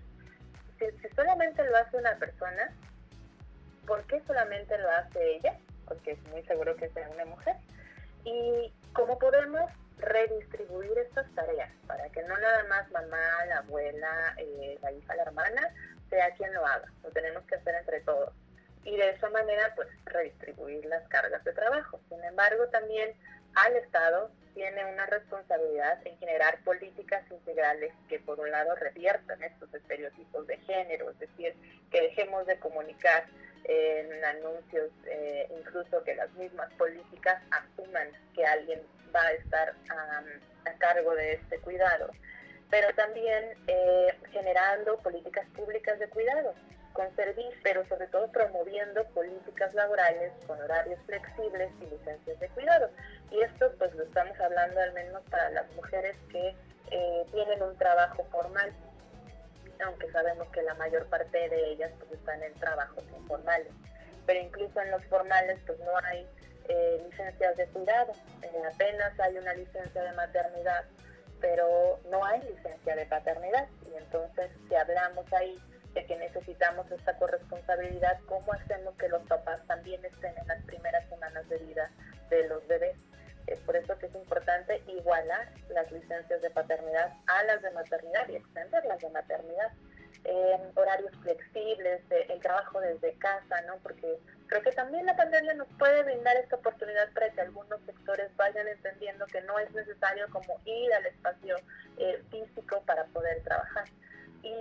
si, 0.80 0.86
si 1.00 1.16
solamente 1.16 1.64
lo 1.66 1.76
hace 1.78 1.98
una 1.98 2.16
persona, 2.16 2.74
¿por 3.86 4.06
qué 4.08 4.22
solamente 4.26 4.78
lo 4.78 4.90
hace 4.90 5.36
ella? 5.36 5.58
Porque 5.86 6.12
es 6.12 6.24
muy 6.30 6.44
seguro 6.44 6.76
que 6.78 6.90
sea 6.90 7.10
una 7.10 7.26
mujer. 7.26 7.56
Y 8.24 8.72
cómo 8.94 9.20
podemos 9.20 9.70
redistribuir 9.98 10.98
estas 10.98 11.30
tareas 11.36 11.72
para 11.88 12.10
que 12.10 12.24
no 12.24 12.38
nada 12.38 12.64
más 12.66 12.90
mamá, 12.92 13.46
la 13.48 13.58
abuela, 13.60 14.36
eh, 14.38 14.78
la 14.82 14.92
hija, 14.92 15.16
la 15.16 15.24
hermana 15.24 15.74
sea 16.10 16.32
quien 16.32 16.54
lo 16.54 16.66
haga, 16.66 16.92
lo 17.04 17.12
tenemos 17.12 17.44
que 17.46 17.56
hacer 17.56 17.76
entre 17.76 18.02
todos 18.02 18.34
y 18.84 18.98
de 18.98 19.10
esa 19.12 19.30
manera 19.30 19.74
pues 19.76 19.88
redistribuir 20.06 20.86
las 20.86 21.08
cargas 21.08 21.44
de 21.44 21.54
trabajo. 21.54 22.00
Sin 22.10 22.24
embargo, 22.24 22.68
también 22.70 23.14
al 23.56 23.76
Estado 23.76 24.32
tiene 24.54 24.86
una 24.86 25.06
responsabilidad 25.06 26.06
en 26.06 26.18
generar 26.18 26.60
políticas 26.64 27.24
integrales 27.32 27.94
que 28.10 28.20
por 28.20 28.40
un 28.40 28.52
lado 28.52 28.76
reviertan 28.76 29.42
estos 29.44 29.74
estereotipos 29.74 30.48
de 30.48 30.58
género, 30.58 31.10
es 31.12 31.20
decir, 31.20 31.56
que 31.90 32.02
dejemos 32.02 32.46
de 32.48 32.60
comunicar 32.60 33.26
en 33.66 34.24
anuncios, 34.26 34.90
eh, 35.06 35.48
incluso 35.60 36.04
que 36.04 36.16
las 36.16 36.32
mismas 36.34 36.72
políticas 36.74 37.42
asuman 37.52 38.10
que 38.34 38.46
alguien 38.46 38.82
va 39.16 39.22
a 39.22 39.32
estar 39.34 39.74
a 39.90 40.74
cargo 40.78 41.14
de 41.16 41.34
este 41.34 41.60
cuidado, 41.60 42.12
pero 42.70 42.94
también 42.96 43.46
eh, 43.68 44.16
generando 44.32 44.98
políticas 45.00 45.48
públicas 45.50 46.00
de 46.00 46.08
cuidado 46.10 46.54
con 46.94 47.14
servicios, 47.16 47.56
pero 47.64 47.88
sobre 47.88 48.08
todo 48.08 48.32
promoviendo 48.32 49.04
políticas 49.14 49.74
laborales 49.74 50.32
con 50.46 50.62
horarios 50.62 51.00
flexibles 51.06 51.72
y 51.82 51.86
licencias 51.86 52.40
de 52.40 52.50
cuidado. 52.50 52.90
Y 53.32 53.42
esto 53.42 53.74
pues 53.78 53.94
lo 53.96 54.04
estamos 54.04 54.40
hablando 54.40 54.80
al 54.80 54.94
menos 54.94 55.22
para 55.30 55.50
las 55.52 55.72
mujeres 55.76 56.16
que 56.32 56.56
eh, 56.92 57.26
tienen 57.32 57.64
un 57.64 57.78
trabajo 57.78 58.26
formal, 58.32 58.74
aunque 59.84 60.12
sabemos 60.12 60.48
que 60.50 60.62
la 60.64 60.74
mayor 60.76 61.06
parte 61.08 61.50
de 61.50 61.72
ellas 61.72 61.92
pues 62.00 62.12
están 62.12 62.42
en 62.44 62.54
trabajos 62.56 63.04
informales. 63.18 63.72
Pero 64.26 64.40
incluso 64.40 64.82
en 64.82 64.92
los 64.92 65.04
formales 65.06 65.60
pues 65.66 65.80
no 65.80 65.98
hay 66.04 66.28
eh, 66.70 67.02
licencias 67.10 67.58
de 67.58 67.66
cuidado. 67.68 68.14
Eh, 68.44 68.62
apenas 68.74 69.20
hay 69.20 69.38
una 69.38 69.54
licencia 69.54 70.04
de 70.04 70.12
maternidad, 70.14 70.86
pero 71.40 72.00
no 72.10 72.24
hay 72.24 72.42
licencia 72.42 72.96
de 72.96 73.06
paternidad. 73.06 73.68
Y 73.92 73.98
entonces, 73.98 74.52
si 74.68 74.76
hablamos 74.76 75.32
ahí 75.34 75.60
de 75.94 76.06
que 76.06 76.16
necesitamos 76.18 76.90
esta 76.92 77.18
corresponsabilidad, 77.18 78.20
¿cómo 78.28 78.54
hacemos 78.54 78.96
que 78.96 79.10
los 79.10 79.22
papás 79.24 79.60
también 79.68 80.04
estén 80.06 80.38
en 80.38 80.48
las 80.48 80.64
primeras 80.64 81.08
semanas 81.10 81.48
de 81.50 81.58
vida 81.58 81.92
de 82.30 82.48
los 82.48 82.66
bebés? 82.68 82.96
Es 83.48 83.60
por 83.60 83.76
eso 83.76 83.98
que 84.00 84.08
es 84.08 84.16
importante 84.16 84.82
igualar 84.88 85.50
las 85.70 85.92
licencias 85.92 86.42
de 86.42 86.50
paternidad 86.50 87.14
a 87.28 87.44
las 87.44 87.62
de 87.62 87.72
maternidad 87.72 88.28
y 88.30 88.36
extender 88.36 88.86
las 88.86 89.00
de 89.00 89.10
maternidad. 89.10 89.72
Eh, 90.24 90.72
horarios 90.76 91.12
flexibles, 91.24 92.00
el 92.12 92.40
trabajo 92.42 92.80
desde 92.80 93.14
casa, 93.14 93.60
¿no? 93.66 93.78
Porque 93.82 94.20
creo 94.46 94.62
que 94.62 94.72
también 94.72 95.04
la 95.08 95.16
pandemia 95.16 95.56
nos 95.56 95.68
puede 95.80 96.04
brindar 96.04 96.38
esta 96.38 96.58
oportunidad 96.58 97.12
para 97.14 97.32
que 97.32 97.42
algunos 97.42 97.82
sectores 97.88 98.30
vayan 98.38 98.68
entendiendo 98.68 99.26
que 99.26 99.42
no 99.42 99.58
es 99.58 99.72
necesario 99.74 100.28
como 100.30 100.60
ir 100.66 100.94
al 100.94 101.08
espacio 101.08 101.56
eh, 101.98 102.22
físico 102.30 102.84
para 102.86 103.06
poder 103.06 103.42
trabajar. 103.42 103.86
Y, 104.44 104.52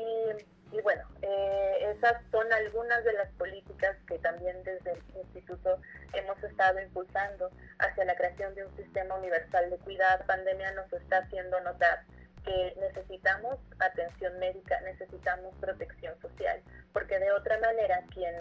y 0.72 0.80
bueno, 0.82 1.02
eh, 1.22 1.94
esas 1.96 2.16
son 2.30 2.52
algunas 2.52 3.04
de 3.04 3.12
las 3.14 3.28
políticas 3.32 3.96
que 4.06 4.18
también 4.18 4.62
desde 4.62 4.92
el 4.92 5.02
instituto 5.16 5.80
hemos 6.12 6.40
estado 6.42 6.80
impulsando 6.80 7.50
hacia 7.78 8.04
la 8.04 8.14
creación 8.14 8.54
de 8.54 8.64
un 8.64 8.76
sistema 8.76 9.16
universal 9.16 9.68
de 9.68 9.78
cuidado. 9.78 10.18
La 10.20 10.26
pandemia 10.26 10.72
nos 10.72 10.92
está 10.92 11.18
haciendo 11.18 11.60
notar 11.60 12.04
que 12.44 12.74
necesitamos 12.80 13.58
atención 13.80 14.38
médica, 14.38 14.80
necesitamos 14.82 15.54
protección 15.60 16.18
social, 16.20 16.62
porque 16.92 17.18
de 17.18 17.32
otra 17.32 17.58
manera 17.58 18.02
quien, 18.14 18.34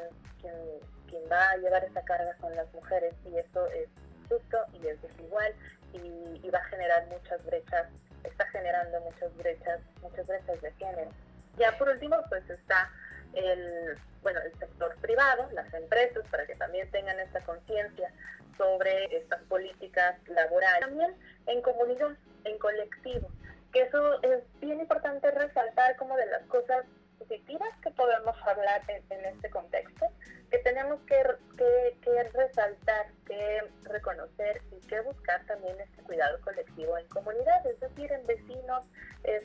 va 1.31 1.49
a 1.51 1.57
llevar 1.57 1.83
esa 1.83 2.01
carga 2.05 2.35
son 2.39 2.55
las 2.55 2.71
mujeres 2.73 3.13
y 3.25 3.37
eso 3.37 3.67
es 3.67 3.87
justo 4.29 4.57
y 4.73 4.87
es 4.87 4.99
desigual 5.01 5.53
y, 5.93 6.39
y 6.43 6.49
va 6.49 6.59
a 6.59 6.63
generar 6.65 7.05
muchas 7.07 7.43
brechas, 7.45 7.87
está 8.23 8.47
generando 8.47 8.99
muchas 9.01 9.35
brechas, 9.37 9.79
muchas 10.01 10.25
brechas 10.25 10.61
de 10.61 10.71
género. 10.73 11.11
Ya 11.59 11.77
por 11.77 11.89
último, 11.89 12.15
pues 12.29 12.49
está 12.49 12.89
el, 13.33 13.97
bueno, 14.23 14.39
el 14.41 14.57
sector 14.57 14.95
privado, 15.01 15.47
las 15.51 15.71
empresas, 15.73 16.25
para 16.31 16.45
que 16.47 16.55
también 16.55 16.89
tengan 16.91 17.19
esta 17.19 17.41
conciencia 17.41 18.11
sobre 18.57 19.15
estas 19.15 19.41
políticas 19.43 20.15
laborales. 20.27 20.79
También 20.81 21.15
en 21.47 21.61
comunidad, 21.61 22.11
en 22.45 22.57
colectivo 22.57 23.29
que 23.71 23.81
eso 23.81 24.21
es 24.23 24.43
bien 24.59 24.79
importante 24.79 25.29
resaltar 25.31 25.95
como 25.97 26.15
de 26.17 26.25
las 26.27 26.41
cosas 26.43 26.85
positivas 27.19 27.69
que 27.81 27.91
podemos 27.91 28.35
hablar 28.47 28.81
en, 28.87 29.25
este 29.25 29.49
contexto, 29.49 30.07
que 30.49 30.57
tenemos 30.59 30.99
que, 31.01 31.23
que, 31.57 32.23
resaltar, 32.33 33.07
que 33.25 33.61
reconocer 33.83 34.61
y 34.71 34.87
que 34.87 34.99
buscar 35.01 35.45
también 35.45 35.79
este 35.79 36.01
cuidado 36.03 36.39
colectivo 36.41 36.97
en 36.97 37.07
comunidad, 37.07 37.65
es 37.67 37.79
decir, 37.79 38.11
en 38.11 38.25
vecinos, 38.25 38.83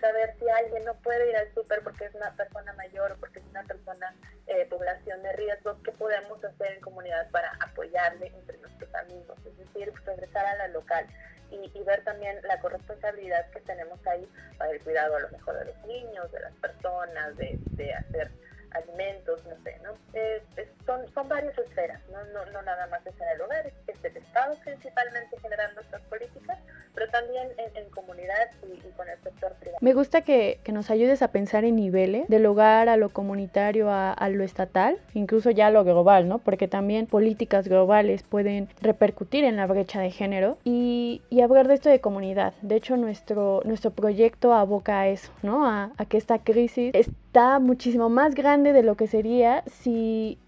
saber 0.01 0.35
si 0.39 0.49
alguien 0.49 0.85
no 0.85 0.95
puede 1.03 1.29
ir 1.29 1.37
al 1.37 1.53
súper 1.55 1.83
porque 1.83 2.07
es 2.07 2.15
una 2.15 2.35
persona 2.37 2.73
mayor 2.75 3.13
o 3.13 3.17
porque 3.17 3.41
es 3.41 3.45
una 3.51 3.63
persona 3.65 4.15
eh, 4.47 4.67
población 4.71 5.23
de 5.23 5.33
riesgo, 5.33 5.81
qué 5.83 5.93
podemos 5.93 6.43
hacer 6.43 6.73
en 6.73 6.81
comunidad 6.81 7.31
para 7.31 7.53
apoyarle 7.61 8.29
entre 8.29 8.59
nuestros 8.59 8.95
amigos, 8.95 9.39
es 9.47 9.57
decir, 9.59 9.93
regresar 10.07 10.47
a 10.47 10.57
la 10.57 10.69
local 10.69 11.07
y, 11.51 11.83
ver 11.85 12.03
también 12.03 12.41
la 12.43 12.59
corresponsabilidad 12.61 13.49
que 13.51 13.61
tenemos 13.61 14.05
ahí 14.07 14.27
para 14.57 14.71
el 14.71 14.83
cuidado 14.83 15.17
a 15.17 15.21
lo 15.21 15.29
mejor 15.29 15.59
de 15.59 15.67
los 15.67 15.87
niños, 15.87 16.33
de 16.33 16.41
las 16.41 16.53
personas, 16.55 17.37
de, 17.37 17.59
de 17.73 17.95
hacer 17.95 18.31
alimentos, 18.75 19.45
no 19.47 19.57
sé, 19.63 19.79
¿no? 19.83 19.91
Eh, 20.13 20.43
son, 20.85 21.01
son 21.15 21.29
varias 21.29 21.57
esferas, 21.59 22.01
¿no? 22.11 22.19
No, 22.33 22.51
no 22.53 22.63
nada 22.63 22.87
más 22.89 23.07
es 23.07 23.15
en 23.21 23.29
el 23.35 23.41
hogar, 23.41 23.67
es 23.67 24.05
el 24.05 24.17
Estado 24.17 24.55
principalmente 24.63 25.39
generando 25.41 25.81
estas 25.81 26.03
políticas, 26.03 26.59
pero 26.95 27.11
también 27.11 27.49
en, 27.57 27.85
comunidad 27.91 28.51
y, 28.63 28.79
con 28.97 29.09
el 29.09 29.19
sector 29.23 29.53
privado. 29.55 29.79
Me 29.81 29.93
gusta 29.93 30.23
que, 30.23 30.59
que, 30.65 30.73
nos 30.73 30.91
ayudes 30.91 31.23
a 31.23 31.29
pensar 31.29 31.65
en 31.65 31.77
niveles, 31.77 32.29
del 32.29 32.47
hogar 32.47 32.89
a 32.89 32.97
lo 32.97 33.11
comunitario 33.11 33.91
a, 33.91 34.13
a, 34.13 34.29
lo 34.29 34.43
estatal, 34.43 34.99
incluso 35.15 35.51
ya 35.51 35.69
a 35.69 35.71
lo 35.71 35.85
global, 35.85 36.29
¿no? 36.29 36.39
Porque 36.39 36.69
también 36.69 37.07
políticas 37.07 37.69
globales 37.69 38.23
pueden 38.23 38.69
repercutir 38.81 39.45
en 39.45 39.57
la 39.57 39.67
brecha 39.67 40.01
de 40.01 40.11
género 40.11 40.59
y, 40.65 41.23
y 41.31 41.41
hablar 41.43 41.69
de 41.69 41.75
esto 41.75 41.89
de 41.89 42.01
comunidad. 42.01 42.55
De 42.63 42.77
hecho, 42.77 42.97
nuestro, 42.97 43.63
nuestro 43.65 43.93
proyecto 43.93 44.53
aboca 44.53 45.01
a 45.01 45.09
eso, 45.09 45.31
¿no? 45.43 45.67
A, 45.67 45.93
a 45.97 46.05
que 46.07 46.17
esta 46.17 46.39
crisis 46.39 46.93
está 47.35 47.59
muchísimo 47.59 48.09
más 48.09 48.37
grande 48.37 48.73
de 48.73 48.85
lo 48.85 48.95
que 48.95 49.09
sería 49.09 49.65
si, 49.67 50.39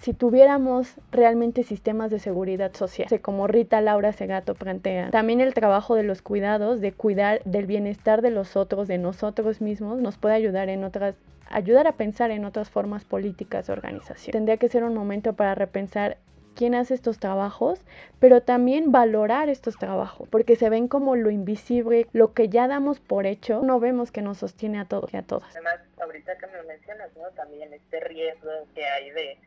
si 0.00 0.14
tuviéramos 0.14 0.94
realmente 1.12 1.64
sistemas 1.64 2.10
de 2.10 2.18
seguridad 2.18 2.72
social, 2.72 3.06
como 3.20 3.46
Rita 3.46 3.82
Laura 3.82 4.10
Segato 4.14 4.54
plantea. 4.54 5.10
También 5.10 5.42
el 5.42 5.52
trabajo 5.52 5.94
de 5.94 6.02
los 6.02 6.22
cuidados, 6.22 6.80
de 6.80 6.92
cuidar 6.92 7.42
del 7.44 7.66
bienestar 7.66 8.22
de 8.22 8.30
los 8.30 8.56
otros, 8.56 8.88
de 8.88 8.96
nosotros 8.96 9.60
mismos, 9.60 10.00
nos 10.00 10.16
puede 10.16 10.34
ayudar 10.34 10.70
en 10.70 10.84
otras 10.84 11.14
ayudar 11.50 11.86
a 11.86 11.92
pensar 11.92 12.30
en 12.30 12.46
otras 12.46 12.70
formas 12.70 13.04
políticas 13.04 13.66
de 13.66 13.74
organización. 13.74 14.32
Tendría 14.32 14.56
que 14.56 14.70
ser 14.70 14.82
un 14.82 14.94
momento 14.94 15.34
para 15.34 15.54
repensar 15.54 16.16
quién 16.54 16.74
hace 16.74 16.94
estos 16.94 17.18
trabajos, 17.18 17.80
pero 18.20 18.42
también 18.42 18.92
valorar 18.92 19.48
estos 19.48 19.76
trabajos, 19.76 20.28
porque 20.28 20.56
se 20.56 20.70
ven 20.70 20.88
como 20.88 21.16
lo 21.16 21.30
invisible, 21.30 22.06
lo 22.12 22.32
que 22.32 22.48
ya 22.48 22.68
damos 22.68 23.00
por 23.00 23.26
hecho, 23.26 23.60
no 23.62 23.80
vemos 23.80 24.10
que 24.10 24.22
nos 24.22 24.38
sostiene 24.38 24.80
a 24.80 24.84
todos 24.86 25.12
y 25.12 25.16
a 25.16 25.22
todas. 25.22 25.50
Además, 25.50 25.80
ahorita 26.00 26.36
que 26.38 26.46
me 26.46 26.58
lo 26.58 26.64
mencionas, 26.64 27.10
¿no? 27.16 27.28
También 27.30 27.72
este 27.72 28.00
riesgo 28.00 28.50
que 28.74 28.84
hay 28.84 29.10
de, 29.10 29.38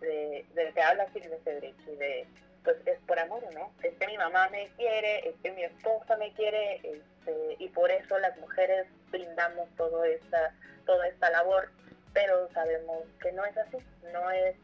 de, 0.00 0.46
de 0.54 0.72
que 0.72 0.82
habla 0.82 1.06
Silvia 1.12 1.38
derecho 1.44 1.92
y 1.92 1.96
de 1.96 2.26
pues 2.66 2.76
es 2.84 2.98
por 3.06 3.16
amor, 3.18 3.42
¿no? 3.54 3.70
Es 3.84 3.94
que 3.94 4.06
mi 4.08 4.18
mamá 4.18 4.48
me 4.50 4.68
quiere, 4.76 5.28
es 5.28 5.36
que 5.40 5.52
mi 5.52 5.62
esposa 5.62 6.16
me 6.16 6.32
quiere, 6.32 6.80
este, 6.82 7.56
y 7.60 7.68
por 7.68 7.92
eso 7.92 8.18
las 8.18 8.36
mujeres 8.38 8.88
brindamos 9.12 9.68
todo 9.76 10.04
esta, 10.04 10.52
toda 10.84 11.06
esta 11.06 11.30
labor, 11.30 11.70
pero 12.12 12.48
sabemos 12.52 13.04
que 13.22 13.30
no 13.30 13.44
es 13.44 13.56
así, 13.56 13.76
no 14.12 14.30
es 14.32 14.56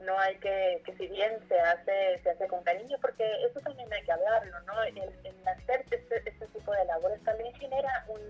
no 0.00 0.18
hay 0.18 0.36
que, 0.36 0.82
que 0.84 0.96
si 0.96 1.06
bien 1.08 1.38
se 1.48 1.58
hace, 1.60 2.20
se 2.22 2.30
hace 2.30 2.46
con 2.46 2.62
cariño, 2.62 2.96
porque 3.00 3.24
eso 3.44 3.60
también 3.60 3.92
hay 3.92 4.02
que 4.02 4.12
hablarlo, 4.12 4.60
¿no? 4.60 4.82
El, 4.82 4.98
hacer 5.46 5.84
este, 5.90 6.28
este, 6.28 6.46
tipo 6.48 6.72
de 6.72 6.84
labores 6.84 7.22
también 7.24 7.52
genera 7.54 8.04
un, 8.08 8.20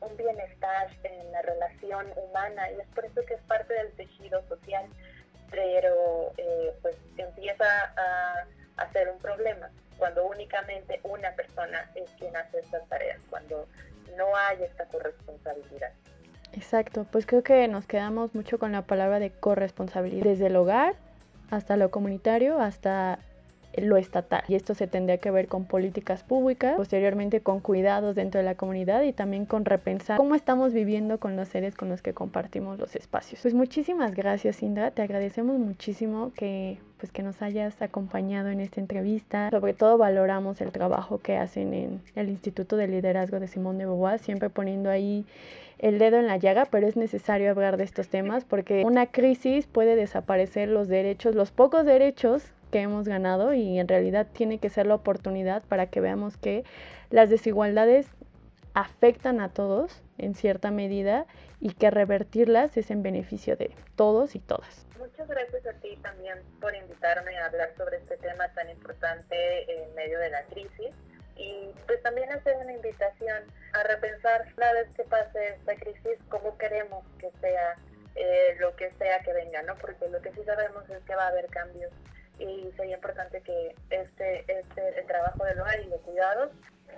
un, 0.00 0.16
bienestar 0.16 0.88
en 1.02 1.30
la 1.32 1.42
relación 1.42 2.06
humana 2.16 2.70
y 2.70 2.80
es 2.80 2.86
por 2.88 3.04
eso 3.04 3.24
que 3.26 3.34
es 3.34 3.42
parte 3.42 3.74
del 3.74 3.92
tejido 3.92 4.42
social, 4.48 4.86
pero 5.50 6.32
eh, 6.36 6.74
pues 6.82 6.96
empieza 7.16 7.66
a, 7.96 8.46
a 8.76 8.92
ser 8.92 9.08
un 9.08 9.18
problema 9.18 9.70
cuando 9.98 10.26
únicamente 10.26 11.00
una 11.04 11.32
persona 11.32 11.90
es 11.94 12.10
quien 12.18 12.36
hace 12.36 12.60
estas 12.60 12.86
tareas, 12.88 13.20
cuando 13.30 13.66
no 14.16 14.36
hay 14.36 14.62
esta 14.62 14.84
corresponsabilidad. 14.86 15.92
Exacto, 16.52 17.06
pues 17.10 17.26
creo 17.26 17.42
que 17.42 17.68
nos 17.68 17.86
quedamos 17.86 18.34
mucho 18.34 18.58
con 18.58 18.72
la 18.72 18.82
palabra 18.82 19.18
de 19.18 19.30
corresponsabilidad, 19.30 20.24
desde 20.24 20.46
el 20.46 20.56
hogar 20.56 20.94
hasta 21.50 21.76
lo 21.76 21.90
comunitario, 21.90 22.58
hasta 22.60 23.18
lo 23.76 23.96
estatal. 23.96 24.42
Y 24.48 24.54
esto 24.54 24.74
se 24.74 24.86
tendría 24.86 25.18
que 25.18 25.30
ver 25.30 25.48
con 25.48 25.64
políticas 25.64 26.22
públicas, 26.22 26.76
posteriormente 26.76 27.40
con 27.40 27.60
cuidados 27.60 28.14
dentro 28.14 28.38
de 28.38 28.44
la 28.44 28.54
comunidad 28.54 29.02
y 29.02 29.12
también 29.12 29.46
con 29.46 29.64
repensar 29.64 30.16
cómo 30.16 30.34
estamos 30.34 30.72
viviendo 30.72 31.18
con 31.18 31.36
los 31.36 31.48
seres 31.48 31.74
con 31.74 31.88
los 31.88 32.02
que 32.02 32.14
compartimos 32.14 32.78
los 32.78 32.96
espacios. 32.96 33.40
Pues 33.42 33.54
muchísimas 33.54 34.14
gracias, 34.14 34.62
Indra. 34.62 34.90
Te 34.90 35.02
agradecemos 35.02 35.58
muchísimo 35.58 36.32
que 36.34 36.78
pues 36.98 37.12
que 37.12 37.22
nos 37.22 37.42
hayas 37.42 37.82
acompañado 37.82 38.48
en 38.48 38.60
esta 38.60 38.80
entrevista. 38.80 39.50
Sobre 39.50 39.74
todo 39.74 39.98
valoramos 39.98 40.60
el 40.60 40.72
trabajo 40.72 41.18
que 41.18 41.36
hacen 41.36 41.74
en 41.74 42.00
el 42.14 42.30
Instituto 42.30 42.76
de 42.76 42.88
Liderazgo 42.88 43.38
de 43.38 43.48
Simón 43.48 43.76
de 43.78 43.84
Beauvoir, 43.84 44.18
siempre 44.18 44.48
poniendo 44.48 44.88
ahí 44.88 45.26
el 45.78 45.98
dedo 45.98 46.18
en 46.18 46.26
la 46.26 46.38
llaga, 46.38 46.66
pero 46.70 46.86
es 46.86 46.96
necesario 46.96 47.50
hablar 47.50 47.76
de 47.76 47.84
estos 47.84 48.08
temas 48.08 48.44
porque 48.44 48.82
una 48.84 49.06
crisis 49.06 49.66
puede 49.66 49.94
desaparecer 49.94 50.68
los 50.68 50.88
derechos, 50.88 51.34
los 51.34 51.50
pocos 51.50 51.84
derechos 51.84 52.44
que 52.70 52.80
hemos 52.80 53.06
ganado 53.06 53.54
y 53.54 53.78
en 53.78 53.88
realidad 53.88 54.26
tiene 54.32 54.58
que 54.58 54.70
ser 54.70 54.86
la 54.86 54.94
oportunidad 54.94 55.62
para 55.64 55.86
que 55.86 56.00
veamos 56.00 56.36
que 56.36 56.64
las 57.10 57.30
desigualdades 57.30 58.08
afectan 58.74 59.40
a 59.40 59.48
todos 59.48 60.02
en 60.18 60.34
cierta 60.34 60.70
medida 60.70 61.26
y 61.60 61.72
que 61.72 61.90
revertirlas 61.90 62.76
es 62.76 62.90
en 62.90 63.02
beneficio 63.02 63.56
de 63.56 63.70
todos 63.96 64.34
y 64.34 64.40
todas. 64.40 64.86
Muchas 64.98 65.28
gracias 65.28 65.66
a 65.66 65.72
ti 65.80 65.96
también 66.02 66.38
por 66.60 66.74
invitarme 66.74 67.38
a 67.38 67.46
hablar 67.46 67.72
sobre 67.76 67.96
este 67.96 68.16
tema 68.18 68.48
tan 68.54 68.68
importante 68.68 69.34
en 69.72 69.94
medio 69.94 70.18
de 70.18 70.30
la 70.30 70.42
crisis 70.44 70.90
y 71.36 71.70
pues 71.86 72.02
también 72.02 72.30
hacer 72.32 72.56
una 72.56 72.72
invitación 72.72 73.44
a 73.72 73.82
repensar 73.84 74.46
una 74.56 74.72
vez 74.72 74.88
que 74.96 75.04
pase 75.04 75.54
esta 75.54 75.74
crisis 75.76 76.18
cómo 76.28 76.56
queremos 76.58 77.04
que 77.18 77.30
sea 77.40 77.76
eh, 78.14 78.56
lo 78.58 78.74
que 78.76 78.90
sea 78.92 79.20
que 79.20 79.32
venga, 79.32 79.62
¿no? 79.62 79.76
Porque 79.76 80.08
lo 80.08 80.20
que 80.22 80.32
sí 80.32 80.42
sabemos 80.44 80.88
es 80.88 81.02
que 81.04 81.14
va 81.14 81.24
a 81.24 81.28
haber 81.28 81.46
cambios 81.48 81.92
y 82.38 82.72
sería 82.76 82.96
importante 82.96 83.40
que 83.42 83.74
este, 83.90 84.44
este 84.48 85.00
el 85.00 85.06
trabajo 85.06 85.44
del 85.44 85.60
hogar 85.60 85.80
y 85.80 85.88
de 85.88 85.98
cuidados 85.98 86.50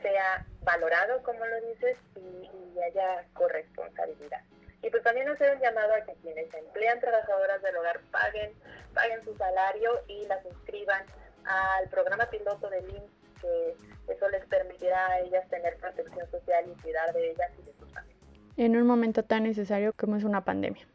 sea 0.02 0.44
valorado, 0.62 1.22
como 1.22 1.44
lo 1.44 1.60
dices, 1.62 1.96
y, 2.16 2.50
y 2.76 2.82
haya 2.82 3.24
corresponsabilidad. 3.34 4.42
Y 4.82 4.90
pues 4.90 5.02
también 5.02 5.28
hacer 5.28 5.56
un 5.56 5.62
llamado 5.62 5.94
a 5.94 6.00
que 6.02 6.14
quienes 6.22 6.52
emplean 6.54 7.00
trabajadoras 7.00 7.60
del 7.62 7.76
hogar 7.76 8.00
paguen, 8.12 8.52
paguen 8.94 9.24
su 9.24 9.36
salario 9.36 9.90
y 10.06 10.26
las 10.26 10.44
inscriban 10.44 11.04
al 11.44 11.88
programa 11.88 12.26
piloto 12.26 12.68
del 12.70 12.88
IMSS 12.88 13.18
que 13.40 13.76
eso 14.08 14.28
les 14.28 14.44
permitirá 14.46 15.06
a 15.08 15.20
ellas 15.20 15.48
tener 15.48 15.76
protección 15.78 16.30
social 16.30 16.64
y 16.66 16.82
cuidar 16.82 17.12
de 17.12 17.30
ellas 17.30 17.50
y 17.58 17.62
de 17.62 17.72
sus 17.78 17.92
familias. 17.92 18.18
En 18.56 18.76
un 18.76 18.86
momento 18.86 19.22
tan 19.22 19.44
necesario 19.44 19.92
como 19.92 20.16
es 20.16 20.24
una 20.24 20.44
pandemia. 20.44 20.86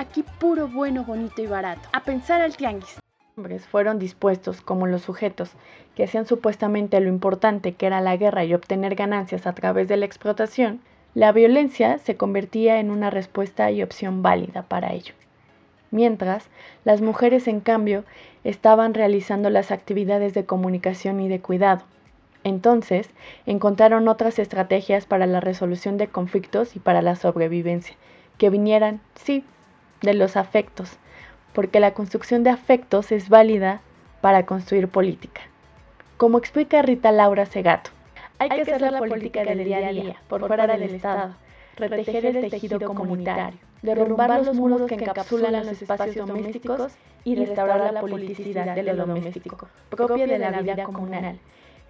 Aquí 0.00 0.24
puro 0.38 0.66
bueno, 0.66 1.04
bonito 1.04 1.42
y 1.42 1.46
barato. 1.46 1.86
A 1.92 2.04
pensar 2.04 2.40
al 2.40 2.56
tianguis. 2.56 2.98
Hombres 3.36 3.66
fueron 3.66 3.98
dispuestos, 3.98 4.62
como 4.62 4.86
los 4.86 5.02
sujetos, 5.02 5.50
que 5.94 6.04
hacían 6.04 6.24
supuestamente 6.24 6.98
lo 7.00 7.10
importante 7.10 7.74
que 7.74 7.84
era 7.84 8.00
la 8.00 8.16
guerra 8.16 8.46
y 8.46 8.54
obtener 8.54 8.94
ganancias 8.94 9.46
a 9.46 9.52
través 9.52 9.88
de 9.88 9.98
la 9.98 10.06
explotación, 10.06 10.80
La 11.12 11.32
violencia 11.32 11.98
se 11.98 12.16
convertía 12.16 12.80
en 12.80 12.90
una 12.90 13.10
respuesta 13.10 13.70
y 13.70 13.82
opción 13.82 14.22
válida 14.22 14.62
para 14.62 14.94
ello. 14.94 15.12
Mientras, 15.90 16.48
las 16.84 17.02
mujeres, 17.02 17.46
en 17.46 17.60
cambio, 17.60 18.04
estaban 18.42 18.94
realizando 18.94 19.50
las 19.50 19.70
actividades 19.70 20.32
de 20.32 20.46
comunicación 20.46 21.20
y 21.20 21.28
de 21.28 21.42
cuidado. 21.42 21.82
Entonces, 22.42 23.10
encontraron 23.44 24.08
otras 24.08 24.38
estrategias 24.38 25.04
para 25.04 25.26
la 25.26 25.40
resolución 25.40 25.98
de 25.98 26.08
conflictos 26.08 26.74
y 26.74 26.78
para 26.78 27.02
la 27.02 27.16
sobrevivencia, 27.16 27.96
que 28.38 28.48
vinieran, 28.48 29.02
sí, 29.14 29.44
de 30.02 30.14
los 30.14 30.36
afectos, 30.36 30.98
porque 31.52 31.80
la 31.80 31.94
construcción 31.94 32.42
de 32.44 32.50
afectos 32.50 33.12
es 33.12 33.28
válida 33.28 33.80
para 34.20 34.46
construir 34.46 34.88
política. 34.88 35.42
Como 36.16 36.38
explica 36.38 36.82
Rita 36.82 37.12
Laura 37.12 37.46
Segato, 37.46 37.90
hay 38.38 38.48
que 38.48 38.62
hacer 38.62 38.92
la 38.92 38.98
política 38.98 39.44
del 39.44 39.64
día 39.64 39.78
a 39.78 39.92
día, 39.92 40.16
por 40.28 40.46
fuera 40.46 40.66
del 40.66 40.82
Estado, 40.82 41.34
retejer 41.76 42.26
el 42.26 42.50
tejido 42.50 42.80
comunitario, 42.80 43.58
derrumbar 43.82 44.44
los 44.44 44.54
muros 44.56 44.82
que 44.82 44.94
encapsulan 44.94 45.66
los 45.66 45.82
espacios 45.82 46.26
domésticos 46.26 46.92
y 47.24 47.36
restaurar 47.36 47.92
la 47.92 48.00
politicidad 48.00 48.74
de 48.74 48.82
lo 48.82 48.96
doméstico, 48.96 49.68
propia 49.90 50.26
de 50.26 50.38
la 50.38 50.62
vida 50.62 50.84
comunal. 50.84 51.38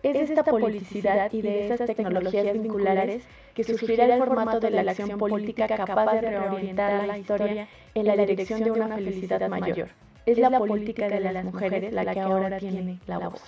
Es 0.03 0.31
esta 0.31 0.45
politicidad 0.45 1.31
y 1.33 1.43
de 1.43 1.67
esas 1.67 1.87
tecnologías 1.95 2.53
vinculares 2.55 3.23
que 3.55 3.65
surgirá 3.65 4.07
el 4.07 4.19
formato 4.19 4.59
de 4.59 4.71
la 4.71 4.91
acción 4.91 5.19
política 5.19 5.69
capaz 5.69 6.15
de 6.15 6.21
reorientar 6.23 7.07
la 7.07 7.19
historia 7.19 7.69
en 7.95 8.07
la 8.07 8.17
dirección 8.17 8.63
de 8.63 8.71
una 8.71 8.97
felicidad 8.97 9.47
mayor. 9.49 9.89
Es 10.25 10.39
la 10.39 10.59
política 10.59 11.09
de 11.09 11.21
las 11.21 11.45
mujeres 11.45 11.93
la 11.93 12.13
que 12.13 12.21
ahora 12.21 12.59
tiene 12.59 12.99
la 13.07 13.19
voz. 13.19 13.43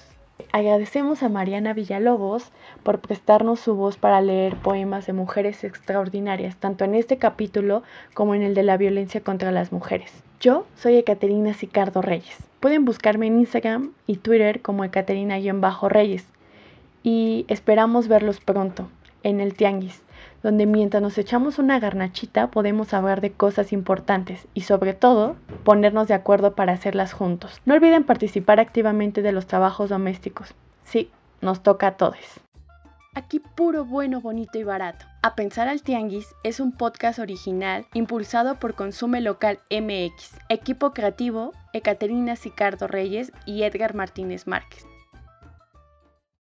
Agradecemos 0.50 1.22
a 1.22 1.28
Mariana 1.28 1.72
Villalobos 1.72 2.50
por 2.82 3.00
prestarnos 3.00 3.60
su 3.60 3.74
voz 3.74 3.96
para 3.96 4.20
leer 4.20 4.56
poemas 4.56 5.06
de 5.06 5.12
mujeres 5.12 5.64
extraordinarias, 5.64 6.56
tanto 6.56 6.84
en 6.84 6.94
este 6.94 7.16
capítulo 7.16 7.82
como 8.12 8.34
en 8.34 8.42
el 8.42 8.54
de 8.54 8.62
la 8.62 8.76
violencia 8.76 9.20
contra 9.20 9.52
las 9.52 9.72
mujeres. 9.72 10.12
Yo 10.40 10.66
soy 10.76 10.96
Ecaterina 10.96 11.54
Sicardo 11.54 12.02
Reyes. 12.02 12.36
Pueden 12.60 12.84
buscarme 12.84 13.28
en 13.28 13.40
Instagram 13.40 13.92
y 14.06 14.16
Twitter 14.16 14.60
como 14.60 14.84
Ecaterina-Reyes 14.84 16.26
y 17.02 17.44
esperamos 17.48 18.08
verlos 18.08 18.40
pronto 18.40 18.88
en 19.22 19.40
el 19.40 19.54
Tianguis, 19.54 20.02
donde 20.42 20.66
mientras 20.66 21.02
nos 21.02 21.18
echamos 21.18 21.58
una 21.58 21.78
garnachita 21.78 22.50
podemos 22.50 22.92
hablar 22.94 23.20
de 23.20 23.32
cosas 23.32 23.72
importantes 23.72 24.46
y 24.54 24.62
sobre 24.62 24.94
todo 24.94 25.36
ponernos 25.64 26.08
de 26.08 26.14
acuerdo 26.14 26.54
para 26.54 26.72
hacerlas 26.72 27.12
juntos. 27.12 27.60
No 27.64 27.74
olviden 27.74 28.04
participar 28.04 28.60
activamente 28.60 29.22
de 29.22 29.32
los 29.32 29.46
trabajos 29.46 29.90
domésticos. 29.90 30.54
Sí, 30.84 31.10
nos 31.40 31.62
toca 31.62 31.88
a 31.88 31.96
todos. 31.96 32.40
Aquí 33.14 33.40
puro 33.40 33.84
bueno, 33.84 34.22
bonito 34.22 34.58
y 34.58 34.64
barato. 34.64 35.04
A 35.20 35.34
Pensar 35.34 35.68
al 35.68 35.82
Tianguis 35.82 36.34
es 36.44 36.60
un 36.60 36.72
podcast 36.72 37.18
original 37.18 37.86
impulsado 37.92 38.58
por 38.58 38.74
Consume 38.74 39.20
Local 39.20 39.60
MX, 39.70 40.38
equipo 40.48 40.94
creativo 40.94 41.52
Ecaterina 41.74 42.36
Sicardo 42.36 42.88
Reyes 42.88 43.30
y 43.44 43.64
Edgar 43.64 43.94
Martínez 43.94 44.46
Márquez. 44.46 44.86